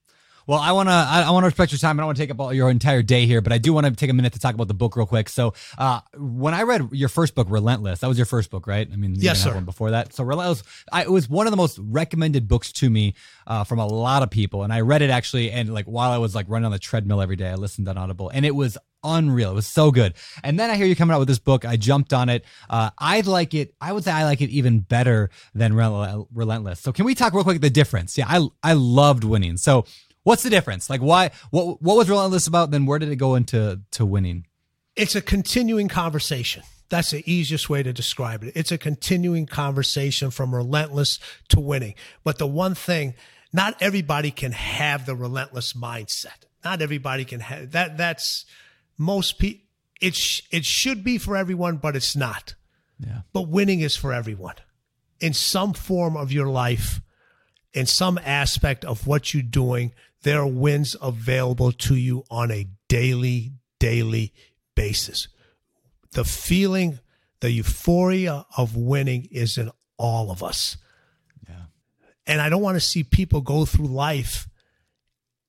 [0.50, 2.00] Well, I want to I, I want to respect your time.
[2.00, 3.86] I don't want to take up all your entire day here, but I do want
[3.86, 5.30] to take a minute to talk about the book real quick.
[5.30, 8.89] So, uh, when I read your first book, Relentless, that was your first book, right?
[8.91, 9.54] I mean, you yes, sir.
[9.54, 12.89] One before that, so Relentless, I, it was one of the most recommended books to
[12.89, 13.14] me
[13.45, 16.18] uh, from a lot of people, and I read it actually, and like while I
[16.18, 18.76] was like running on the treadmill every day, I listened on Audible, and it was
[19.04, 19.52] unreal.
[19.52, 20.16] It was so good.
[20.43, 21.64] And then I hear you coming out with this book.
[21.64, 22.43] I jumped on it.
[22.70, 23.76] Uh, I like it.
[23.80, 26.80] I would say I like it even better than Relentless.
[26.80, 28.18] So can we talk real quick the difference?
[28.18, 29.58] Yeah, I I loved winning.
[29.58, 29.86] So
[30.24, 30.89] What's the difference?
[30.89, 31.32] Like, why?
[31.51, 32.72] What what was Relentless about?
[32.72, 34.45] Then where did it go into to winning?
[34.95, 36.63] It's a continuing conversation.
[36.89, 38.51] That's the easiest way to describe it.
[38.55, 41.93] It's a continuing conversation from relentless to winning.
[42.24, 43.13] But the one thing,
[43.53, 46.45] not everybody can have the relentless mindset.
[46.63, 47.97] Not everybody can have that.
[47.97, 48.45] That's
[48.97, 49.65] most people.
[50.01, 52.55] It sh- it should be for everyone, but it's not.
[52.99, 53.22] Yeah.
[53.34, 54.55] But winning is for everyone.
[55.20, 57.01] In some form of your life,
[57.74, 59.93] in some aspect of what you're doing,
[60.24, 64.34] there are wins available to you on a daily, daily
[64.76, 65.28] basis.
[66.11, 66.99] The feeling,
[67.39, 70.78] the euphoria of winning is in all of us.
[71.47, 71.55] Yeah.
[72.28, 74.47] And I don't want to see people go through life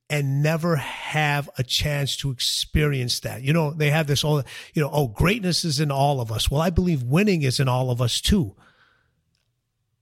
[0.08, 3.42] and never have a chance to experience that.
[3.42, 4.42] You know, they have this all,
[4.74, 6.50] you know, oh, greatness is in all of us.
[6.50, 8.56] Well, I believe winning is in all of us too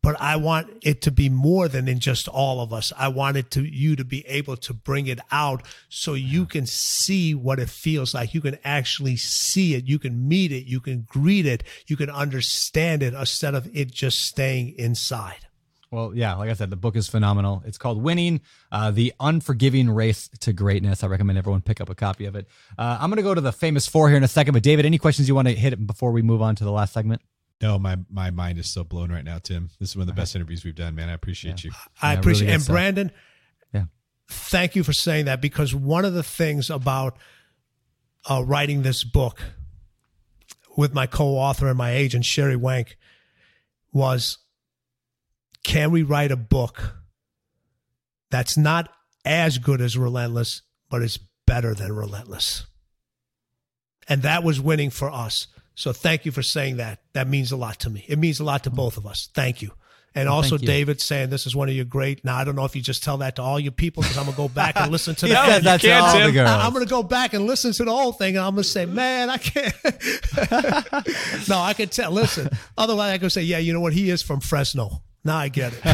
[0.09, 2.95] but I want it to be more than in just all of us.
[2.97, 6.65] I want it to you to be able to bring it out so you can
[6.65, 8.33] see what it feels like.
[8.33, 9.87] You can actually see it.
[9.87, 10.65] You can meet it.
[10.65, 11.63] You can greet it.
[11.89, 15.47] You can understand it instead of it just staying inside.
[15.91, 17.63] Well, yeah, like I said, the book is phenomenal.
[17.67, 18.41] It's called Winning,
[18.73, 21.05] uh, The Unforgiving Race to Greatness.
[21.05, 22.47] I recommend everyone pick up a copy of it.
[22.79, 24.87] Uh, I'm going to go to the famous four here in a second, but David,
[24.87, 27.21] any questions you want to hit before we move on to the last segment?
[27.61, 29.71] No, my my mind is so blown right now, Tim.
[29.81, 31.09] This is one of the best interviews we've done, man.
[31.09, 31.71] I appreciate yeah.
[31.71, 31.77] you.
[32.01, 33.13] I yeah, appreciate really and Brandon.
[33.73, 33.85] Yeah.
[34.29, 37.17] Thank you for saying that because one of the things about
[38.31, 39.43] uh, writing this book
[40.77, 42.95] with my co-author and my agent Shari Wenk
[43.93, 44.39] was
[45.65, 46.95] can we write a book
[48.31, 48.89] that's not
[49.25, 52.67] as good as Relentless, but is better than Relentless?
[54.09, 55.49] And that was winning for us.
[55.79, 56.99] So thank you for saying that.
[57.13, 58.05] That means a lot to me.
[58.09, 59.29] It means a lot to both of us.
[59.33, 59.71] Thank you.
[60.13, 60.67] And also thank.
[60.67, 62.25] David saying this is one of your great.
[62.25, 64.25] Now I don't know if you just tell that to all your people because I'm
[64.25, 65.47] gonna go back and listen to He that.
[65.49, 66.49] said that to can't, all the girls.
[66.51, 68.87] I- I'm gonna go back and listen to the whole thing, and I'm gonna say,
[68.87, 69.73] man, I can't.
[71.49, 72.11] no, I can tell.
[72.11, 73.93] Listen, otherwise I could say, yeah, you know what?
[73.93, 75.03] He is from Fresno.
[75.25, 75.85] Now I get it.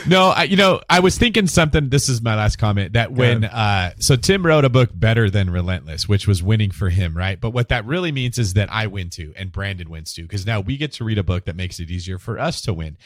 [0.07, 1.89] No, I, you know, I was thinking something.
[1.89, 2.93] This is my last comment.
[2.93, 6.89] That when, uh, so Tim wrote a book better than Relentless, which was winning for
[6.89, 7.39] him, right?
[7.39, 10.45] But what that really means is that I win too, and Brandon wins too, because
[10.45, 12.97] now we get to read a book that makes it easier for us to win.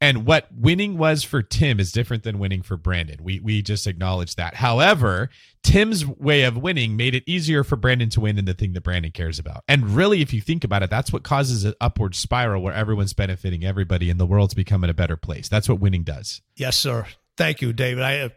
[0.00, 3.18] And what winning was for Tim is different than winning for Brandon.
[3.22, 4.54] We we just acknowledge that.
[4.54, 5.28] However,
[5.62, 8.82] Tim's way of winning made it easier for Brandon to win in the thing that
[8.82, 9.62] Brandon cares about.
[9.68, 13.12] And really, if you think about it, that's what causes an upward spiral where everyone's
[13.12, 15.48] benefiting everybody and the world's becoming a better place.
[15.48, 16.40] That's what winning does.
[16.56, 17.06] yes, sir.
[17.36, 18.02] Thank you, David.
[18.02, 18.28] I uh,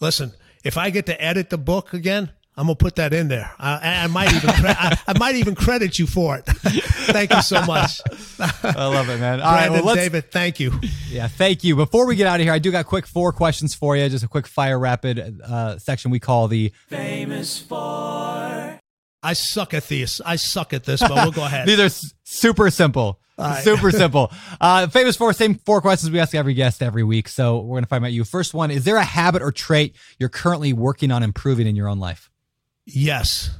[0.00, 0.32] listen.
[0.64, 3.50] If I get to edit the book again, I'm gonna put that in there.
[3.58, 6.46] I, I might even cre- I, I might even credit you for it.
[6.46, 8.00] thank you so much,
[8.40, 9.40] I love it, man.
[9.40, 9.84] All right, Brandon.
[9.84, 10.72] well, David, thank you.
[11.10, 11.76] Yeah, thank you.
[11.76, 14.08] Before we get out of here, I do got quick four questions for you.
[14.08, 16.72] Just a quick fire rapid uh, section we call the.
[16.88, 18.80] famous four.
[19.22, 20.20] I suck at this.
[20.24, 21.66] I suck at this, but we'll go ahead.
[21.68, 23.20] These are s- super simple.
[23.36, 23.62] right.
[23.62, 24.32] Super simple.
[24.60, 27.28] Uh, famous four, same four questions we ask every guest every week.
[27.28, 28.24] So we're gonna find out you.
[28.24, 31.88] First one: Is there a habit or trait you're currently working on improving in your
[31.88, 32.30] own life?
[32.86, 33.50] Yes.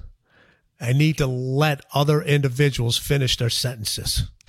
[0.80, 4.24] I need to let other individuals finish their sentences.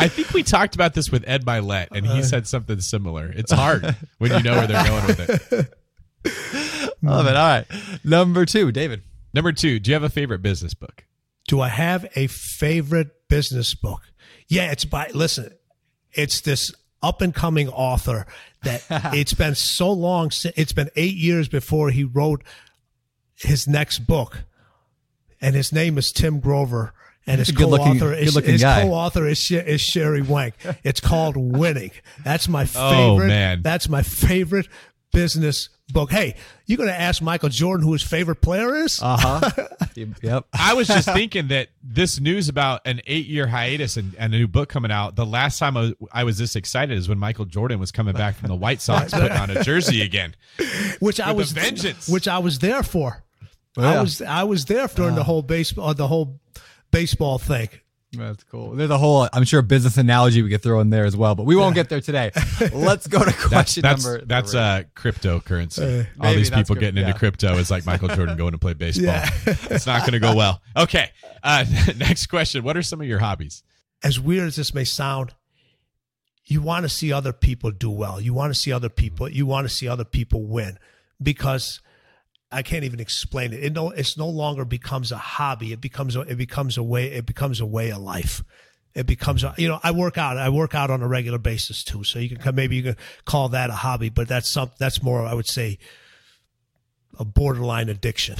[0.00, 2.22] I think we talked about this with Ed Mylett, and he uh-huh.
[2.22, 3.32] said something similar.
[3.34, 5.20] It's hard when you know where they're going with
[5.52, 5.74] it.
[7.02, 7.36] Love it.
[7.36, 7.66] All right.
[8.04, 9.02] Number two, David.
[9.34, 11.04] Number two, do you have a favorite business book?
[11.46, 14.02] Do I have a favorite business book?
[14.48, 15.52] Yeah, it's by, listen,
[16.12, 18.26] it's this up and coming author
[18.62, 18.84] that
[19.14, 22.42] it's been so long, it's been eight years before he wrote
[23.36, 24.44] his next book.
[25.40, 26.92] And his name is Tim Grover.
[27.26, 28.82] And his He's a good-looking- co-author is his guy.
[28.82, 30.54] co-author is, is Shari Wenk.
[30.82, 31.90] It's called Winning.
[32.24, 32.86] That's my favorite.
[32.88, 33.28] Oh, favorite.
[33.28, 33.62] man.
[33.62, 34.66] That's my favorite
[35.12, 36.10] business book.
[36.10, 36.34] Hey,
[36.66, 39.00] you're going to ask Michael Jordan who his favorite player is?
[39.08, 39.50] Uh huh.
[40.22, 40.46] yep.
[40.52, 44.38] I was just thinking that this news about an eight year hiatus and, and a
[44.38, 47.18] new book coming out, the last time I was, I was this excited is when
[47.18, 50.34] Michael Jordan was coming back from the White Sox putting on a jersey again.
[51.00, 52.08] which I was vengeance.
[52.08, 53.24] which I was there for.
[53.76, 53.98] Yeah.
[53.98, 56.40] I was I was there during the whole baseball the whole
[56.90, 57.68] baseball thing.
[58.12, 58.70] That's cool.
[58.70, 61.44] There's a whole, I'm sure, business analogy we could throw in there as well, but
[61.44, 62.30] we won't get there today.
[62.72, 64.24] Let's go to That's question that's number.
[64.24, 66.06] that's number- uh cryptocurrency.
[66.18, 67.18] All these people good, getting into yeah.
[67.18, 69.06] crypto is like Michael Jordan going to play baseball.
[69.06, 69.28] Yeah.
[69.46, 70.62] it's not going to go well.
[70.74, 71.10] Okay.
[71.42, 72.64] Uh, next question.
[72.64, 73.62] What are some of your hobbies?
[74.02, 75.34] As weird as this may sound,
[76.46, 78.20] you want to see other people do well.
[78.20, 79.28] You want to see other people.
[79.28, 80.78] You want to see other people win
[81.22, 81.82] because
[82.50, 83.62] I can't even explain it.
[83.62, 85.72] It no, it's no longer becomes a hobby.
[85.72, 87.12] It becomes a, it becomes a way.
[87.12, 88.42] It becomes a way of life.
[88.94, 90.38] It becomes a, you know I work out.
[90.38, 92.04] I work out on a regular basis too.
[92.04, 95.24] So you can maybe you can call that a hobby, but that's some that's more
[95.24, 95.78] I would say
[97.18, 98.36] a borderline addiction.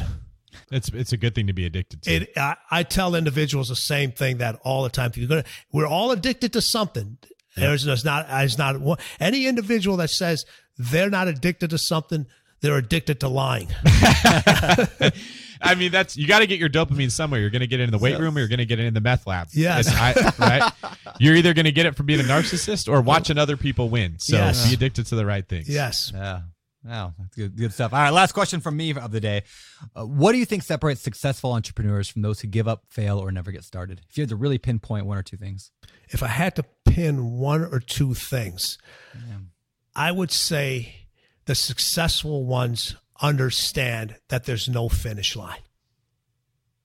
[0.71, 2.11] It's it's a good thing to be addicted to.
[2.11, 5.11] It, I, I tell individuals the same thing that all the time.
[5.11, 7.19] If you're gonna, we're all addicted to something.
[7.57, 10.45] There's, there's not, there's not one, any individual that says
[10.77, 12.27] they're not addicted to something.
[12.61, 13.69] They're addicted to lying.
[15.61, 17.41] I mean, that's you got to get your dopamine somewhere.
[17.41, 18.85] You're going to get it in the weight room, or you're going to get it
[18.87, 19.49] in the meth lab.
[19.53, 19.89] Yes.
[19.93, 20.73] I- right.
[21.21, 24.21] You're either going to get it from being a narcissist or watching other people win.
[24.21, 24.69] So Yes.
[24.69, 25.69] be addicted to the right things.
[25.69, 26.13] yes.
[26.15, 26.43] Yeah.
[26.85, 27.93] Wow, that's good, good stuff.
[27.93, 29.43] All right, last question from me of the day.
[29.97, 33.33] Uh, what do you think separates successful entrepreneurs from those who give up, fail, or
[33.33, 34.01] never get started?
[34.09, 35.73] If you had to really pinpoint one or two things.
[36.11, 38.79] If I had to pin one or two things,
[39.97, 41.08] I would say
[41.49, 45.61] the successful ones understand that there's no finish line.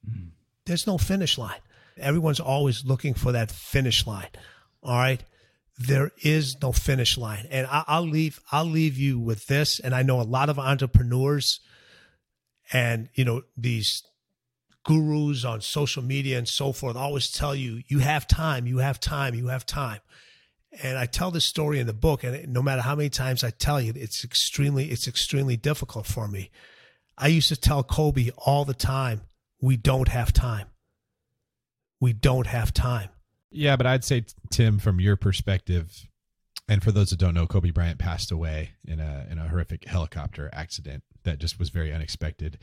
[0.09, 0.28] Hmm.
[0.66, 1.59] There's no finish line.
[1.97, 4.30] Everyone's always looking for that finish line.
[4.81, 5.22] All right.
[5.77, 7.45] There is no finish line.
[7.52, 9.81] And I, I'll leave, I'll leave you with this.
[9.81, 11.60] And I know a lot of entrepreneurs
[12.72, 14.02] and, you know, these
[14.85, 19.02] gurus on social media and so forth always tell you, you have time, you have
[19.02, 19.99] time, you have time.
[20.82, 23.52] And I tell this story in the book, and no matter how many times I
[23.52, 26.50] tell you, it's extremely, it's extremely difficult for me.
[27.18, 29.22] I used to tell Kobe all the time,
[29.62, 30.68] we don't have time.
[32.00, 33.10] We don't have time.
[33.52, 36.08] Yeah, but I'd say Tim, from your perspective,
[36.68, 39.86] and for those that don't know, Kobe Bryant passed away in a in a horrific
[39.86, 42.58] helicopter accident that just was very unexpected.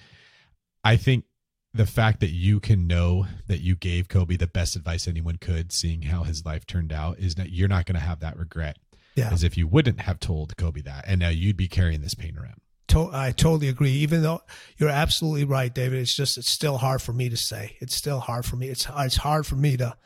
[0.82, 1.24] I think
[1.72, 5.70] the fact that you can know that you gave Kobe the best advice anyone could,
[5.72, 8.78] seeing how his life turned out, is that you're not going to have that regret
[9.14, 9.30] Yeah.
[9.32, 12.36] as if you wouldn't have told Kobe that, and now you'd be carrying this pain
[12.36, 12.60] around.
[12.88, 13.92] to- I totally agree.
[13.92, 14.42] Even though
[14.76, 17.76] you're absolutely right, David, it's just it's still hard for me to say.
[17.80, 18.66] It's still hard for me.
[18.68, 19.97] It's it's hard for me to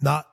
[0.00, 0.26] not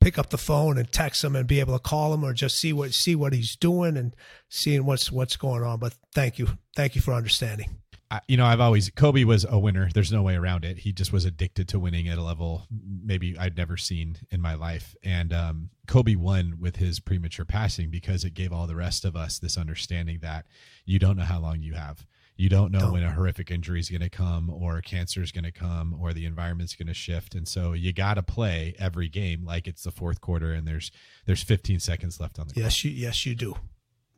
[0.00, 2.60] pick up the phone and text him and be able to call him or just
[2.60, 4.14] see what see what he's doing and
[4.48, 5.80] seeing what's what's going on.
[5.80, 7.81] But thank you, thank you for understanding.
[8.12, 9.88] I, you know, I've always Kobe was a winner.
[9.94, 10.76] There's no way around it.
[10.76, 12.66] He just was addicted to winning at a level
[13.02, 14.94] maybe I'd never seen in my life.
[15.02, 19.16] And um, Kobe won with his premature passing because it gave all the rest of
[19.16, 20.44] us this understanding that
[20.84, 22.06] you don't know how long you have.
[22.36, 22.92] You don't know Don't.
[22.92, 26.12] when a horrific injury is going to come or cancer is going to come or
[26.12, 27.34] the environment's going to shift.
[27.34, 30.90] And so you got to play every game like it's the fourth quarter and there's
[31.24, 32.64] there's 15 seconds left on the clock.
[32.64, 33.54] Yes, you yes you do.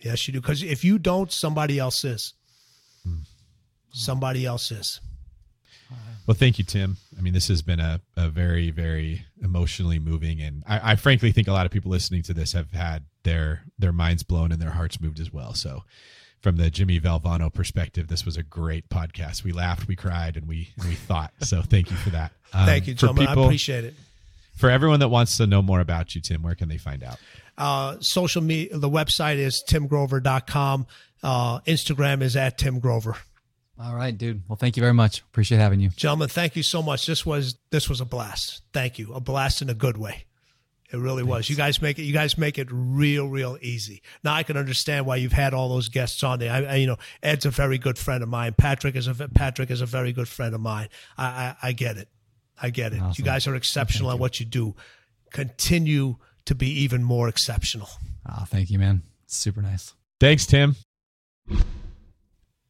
[0.00, 0.40] Yes, you do.
[0.40, 2.34] Because if you don't, somebody else is.
[3.94, 5.00] Somebody else is.
[6.26, 6.96] Well, thank you, Tim.
[7.18, 11.32] I mean, this has been a, a very, very emotionally moving, and I, I frankly
[11.32, 14.60] think a lot of people listening to this have had their their minds blown and
[14.60, 15.52] their hearts moved as well.
[15.54, 15.84] So,
[16.40, 19.44] from the Jimmy Valvano perspective, this was a great podcast.
[19.44, 21.32] We laughed, we cried, and we and we thought.
[21.42, 22.32] So, thank you for that.
[22.54, 23.94] Um, Thank you, people- I appreciate it.
[24.56, 27.18] For everyone that wants to know more about you, Tim, where can they find out?
[27.58, 30.86] Uh, social media, the website is timgrover.com.
[31.22, 33.16] Uh, Instagram is at Tim Grover.
[33.78, 34.42] All right, dude.
[34.48, 35.20] Well, thank you very much.
[35.20, 35.90] Appreciate having you.
[35.90, 37.06] Gentlemen, thank you so much.
[37.06, 38.62] This was this was a blast.
[38.72, 39.12] Thank you.
[39.12, 40.26] A blast in a good way.
[40.92, 41.50] It really was.
[41.50, 42.04] You guys make it.
[42.04, 44.00] You guys make it real, real easy.
[44.22, 46.52] Now I can understand why you've had all those guests on there.
[46.52, 48.54] I, I, you know, Ed's a very good friend of mine.
[48.56, 50.88] Patrick is a Patrick is a very good friend of mine.
[51.18, 52.08] I, I, I get it.
[52.62, 53.02] I get it.
[53.18, 54.76] You guys are exceptional at what you do.
[55.32, 57.88] Continue to be even more exceptional.
[58.30, 59.02] Oh, thank you, man.
[59.26, 59.94] Super nice.
[60.20, 60.76] Thanks, Tim.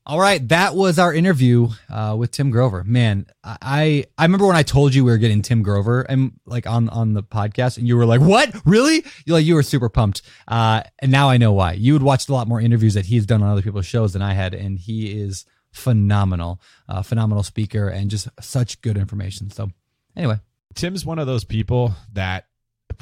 [0.07, 2.85] All right, that was our interview uh, with Tim Grover.
[2.85, 6.67] Man, I I remember when I told you we were getting Tim Grover and like
[6.67, 8.55] on on the podcast, and you were like, "What?
[8.67, 10.21] Really?" You like you were super pumped.
[10.47, 11.73] Uh, and now I know why.
[11.73, 14.21] You had watched a lot more interviews that he's done on other people's shows than
[14.21, 19.51] I had, and he is phenomenal, uh, phenomenal speaker, and just such good information.
[19.51, 19.71] So,
[20.15, 20.37] anyway,
[20.75, 22.49] Tim's one of those people that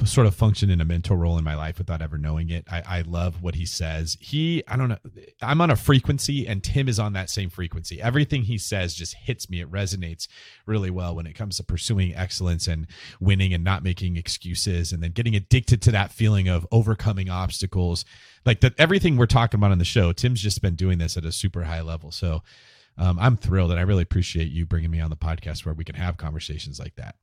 [0.05, 2.65] sort of function in a mentor role in my life without ever knowing it.
[2.71, 4.17] I, I love what he says.
[4.21, 4.99] He, I don't know,
[5.41, 8.01] I'm on a frequency and Tim is on that same frequency.
[8.01, 9.61] Everything he says just hits me.
[9.61, 10.29] It resonates
[10.67, 12.87] really well when it comes to pursuing excellence and
[13.21, 18.05] winning and not making excuses and then getting addicted to that feeling of overcoming obstacles.
[18.45, 21.25] Like that, everything we're talking about on the show, Tim's just been doing this at
[21.25, 22.11] a super high level.
[22.11, 22.43] So
[22.99, 25.85] um, I'm thrilled and I really appreciate you bringing me on the podcast where we
[25.85, 27.17] can have conversations like that.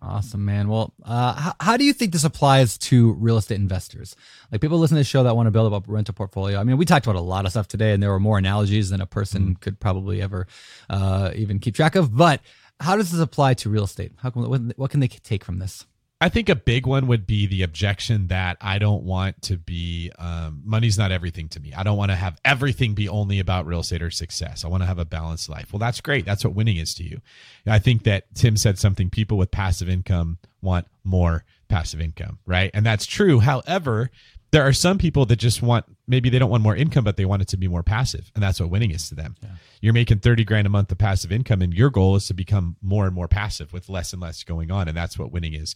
[0.00, 0.68] Awesome, man.
[0.68, 4.14] Well, uh, how, how do you think this applies to real estate investors?
[4.52, 6.60] Like people listen to this show that want to build up a rental portfolio.
[6.60, 8.90] I mean, we talked about a lot of stuff today, and there were more analogies
[8.90, 10.46] than a person could probably ever
[10.88, 12.16] uh, even keep track of.
[12.16, 12.40] But
[12.80, 14.12] how does this apply to real estate?
[14.18, 15.84] How can, what, what can they take from this?
[16.20, 20.10] I think a big one would be the objection that I don't want to be
[20.18, 21.72] um, money's not everything to me.
[21.72, 24.64] I don't want to have everything be only about real estate or success.
[24.64, 25.72] I want to have a balanced life.
[25.72, 26.24] Well, that's great.
[26.24, 27.20] That's what winning is to you.
[27.66, 32.72] I think that Tim said something people with passive income want more passive income, right?
[32.74, 33.38] And that's true.
[33.38, 34.10] However,
[34.50, 37.24] there are some people that just want maybe they don't want more income but they
[37.24, 39.36] want it to be more passive and that's what winning is to them.
[39.80, 42.76] You're making 30 grand a month of passive income and your goal is to become
[42.82, 45.74] more and more passive with less and less going on and that's what winning is.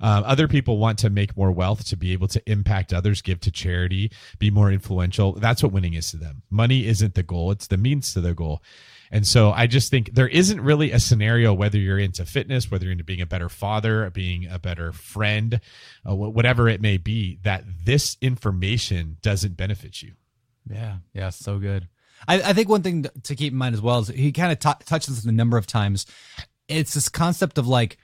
[0.00, 3.40] Um, other people want to make more wealth to be able to impact others give
[3.40, 5.32] to charity be more influential.
[5.32, 6.42] That's what winning is to them.
[6.50, 8.62] Money isn't the goal it's the means to the goal
[9.10, 12.84] and so I just think there isn't really a scenario whether you're into fitness, whether
[12.84, 15.60] you're into being a better father, being a better friend,
[16.08, 20.12] uh, whatever it may be, that this information doesn't benefit you.
[20.70, 21.88] Yeah, yeah, so good.
[22.26, 24.58] I, I think one thing to keep in mind as well is he kind of
[24.58, 26.06] t- touches this a number of times.
[26.68, 27.96] It's this concept of like,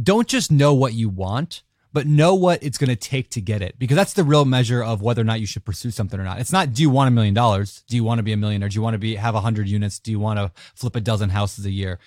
[0.00, 1.62] don't just know what you want,
[1.96, 4.84] but know what it's going to take to get it, because that's the real measure
[4.84, 6.38] of whether or not you should pursue something or not.
[6.38, 7.84] It's not do you want a million dollars?
[7.88, 8.68] Do you want to be a millionaire?
[8.68, 9.98] Do you want to be have a hundred units?
[9.98, 11.98] Do you want to flip a dozen houses a year?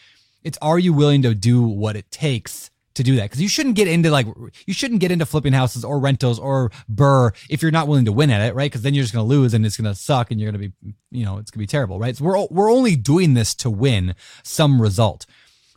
[0.44, 3.76] It's are you willing to do what it takes to do that because you shouldn't
[3.76, 4.28] get into like
[4.68, 8.12] you shouldn't get into flipping houses or rentals or BRRRR if you're not willing to
[8.12, 10.00] win at it right because then you're just going to lose and it's going to
[10.00, 12.26] suck and you're going to be you know it's going to be terrible right so
[12.26, 14.14] we're we're only doing this to win
[14.44, 15.26] some result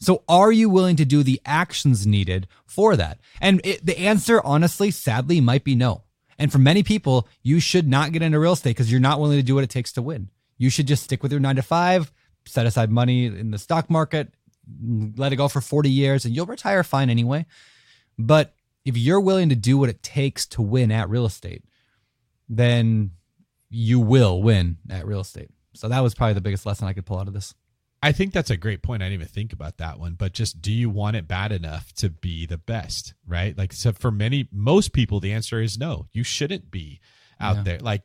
[0.02, 4.40] so are you willing to do the actions needed for that and it, the answer
[4.44, 6.02] honestly sadly might be no
[6.38, 9.38] and for many people you should not get into real estate because you're not willing
[9.38, 11.62] to do what it takes to win you should just stick with your 9 to
[11.62, 12.12] 5
[12.44, 14.32] set aside money in the stock market
[15.16, 17.46] let it go for 40 years and you'll retire fine anyway.
[18.18, 18.54] But
[18.84, 21.64] if you're willing to do what it takes to win at real estate,
[22.48, 23.12] then
[23.70, 25.50] you will win at real estate.
[25.74, 27.54] So that was probably the biggest lesson I could pull out of this.
[28.02, 29.02] I think that's a great point.
[29.02, 31.92] I didn't even think about that one, but just do you want it bad enough
[31.94, 33.56] to be the best, right?
[33.56, 36.08] Like, so for many, most people, the answer is no.
[36.12, 37.00] You shouldn't be
[37.38, 37.62] out Yeah.
[37.62, 37.78] there.
[37.78, 38.02] Like,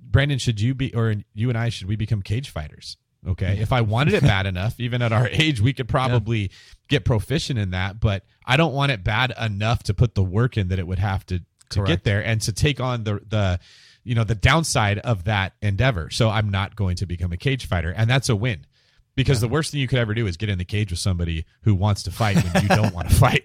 [0.00, 2.96] Brandon, should you be, or you and I, should we become cage fighters?
[3.26, 3.58] Okay.
[3.60, 6.48] If I wanted it bad enough, even at our age, we could probably yeah.
[6.88, 8.00] get proficient in that.
[8.00, 10.98] But I don't want it bad enough to put the work in that it would
[10.98, 11.40] have to
[11.70, 11.88] to Correct.
[11.88, 13.60] get there and to take on the the
[14.02, 16.08] you know the downside of that endeavor.
[16.10, 18.64] So I'm not going to become a cage fighter, and that's a win
[19.20, 19.48] because yeah.
[19.48, 21.74] the worst thing you could ever do is get in the cage with somebody who
[21.74, 23.44] wants to fight when you don't want to fight.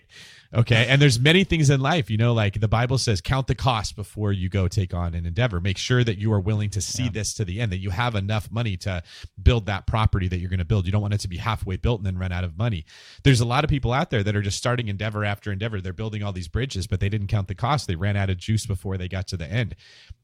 [0.56, 0.86] Okay.
[0.88, 3.95] And there's many things in life, you know, like the Bible says, count the cost
[3.95, 5.60] before you go take on an endeavor.
[5.60, 7.10] Make sure that you are willing to see yeah.
[7.11, 9.03] this to the end, that you have enough money to
[9.41, 10.86] build that property that you're going to build.
[10.86, 12.86] You don't want it to be halfway built and then run out of money.
[13.23, 15.82] There's a lot of people out there that are just starting endeavor after endeavor.
[15.82, 17.88] They're building all these bridges, but they didn't count the cost.
[17.88, 19.76] They ran out of juice before they got to the end.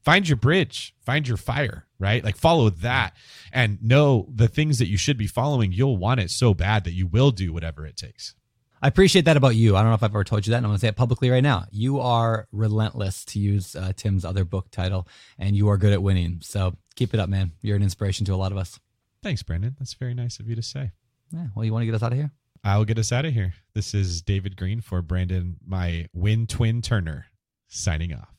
[0.02, 2.24] Find your bridge, find your fire, right?
[2.24, 3.14] Like follow that
[3.52, 5.72] and know the things that you should be following.
[5.72, 8.34] You'll want it so bad that you will do whatever it takes.
[8.82, 9.76] I appreciate that about you.
[9.76, 10.96] I don't know if I've ever told you that, and I'm going to say it
[10.96, 11.66] publicly right now.
[11.70, 15.06] You are relentless, to use uh, Tim's other book title,
[15.38, 16.40] and you are good at winning.
[16.42, 17.52] So keep it up, man.
[17.62, 18.80] You're an inspiration to a lot of us.
[19.22, 19.76] Thanks, Brandon.
[19.78, 20.90] That's very nice of you to say.
[21.30, 21.46] Yeah.
[21.54, 22.32] Well, you want to get us out of here?
[22.64, 23.54] I'll get us out of here.
[23.72, 27.26] This is David Greene for Brandon, my win twin Turner,
[27.68, 28.34] signing off.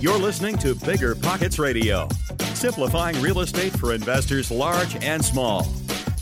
[0.00, 2.08] You're listening to BiggerPockets Radio,
[2.54, 5.68] simplifying real estate for investors large and small.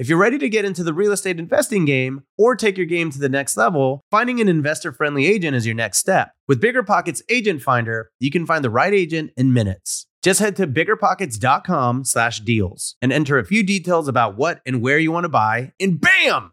[0.00, 3.10] If you're ready to get into the real estate investing game or take your game
[3.10, 6.32] to the next level, finding an investor friendly agent is your next step.
[6.48, 10.06] With BiggerPockets Agent Finder, you can find the right agent in minutes.
[10.22, 14.98] Just head to biggerpockets.com slash deals and enter a few details about what and where
[14.98, 16.52] you want to buy, and bam!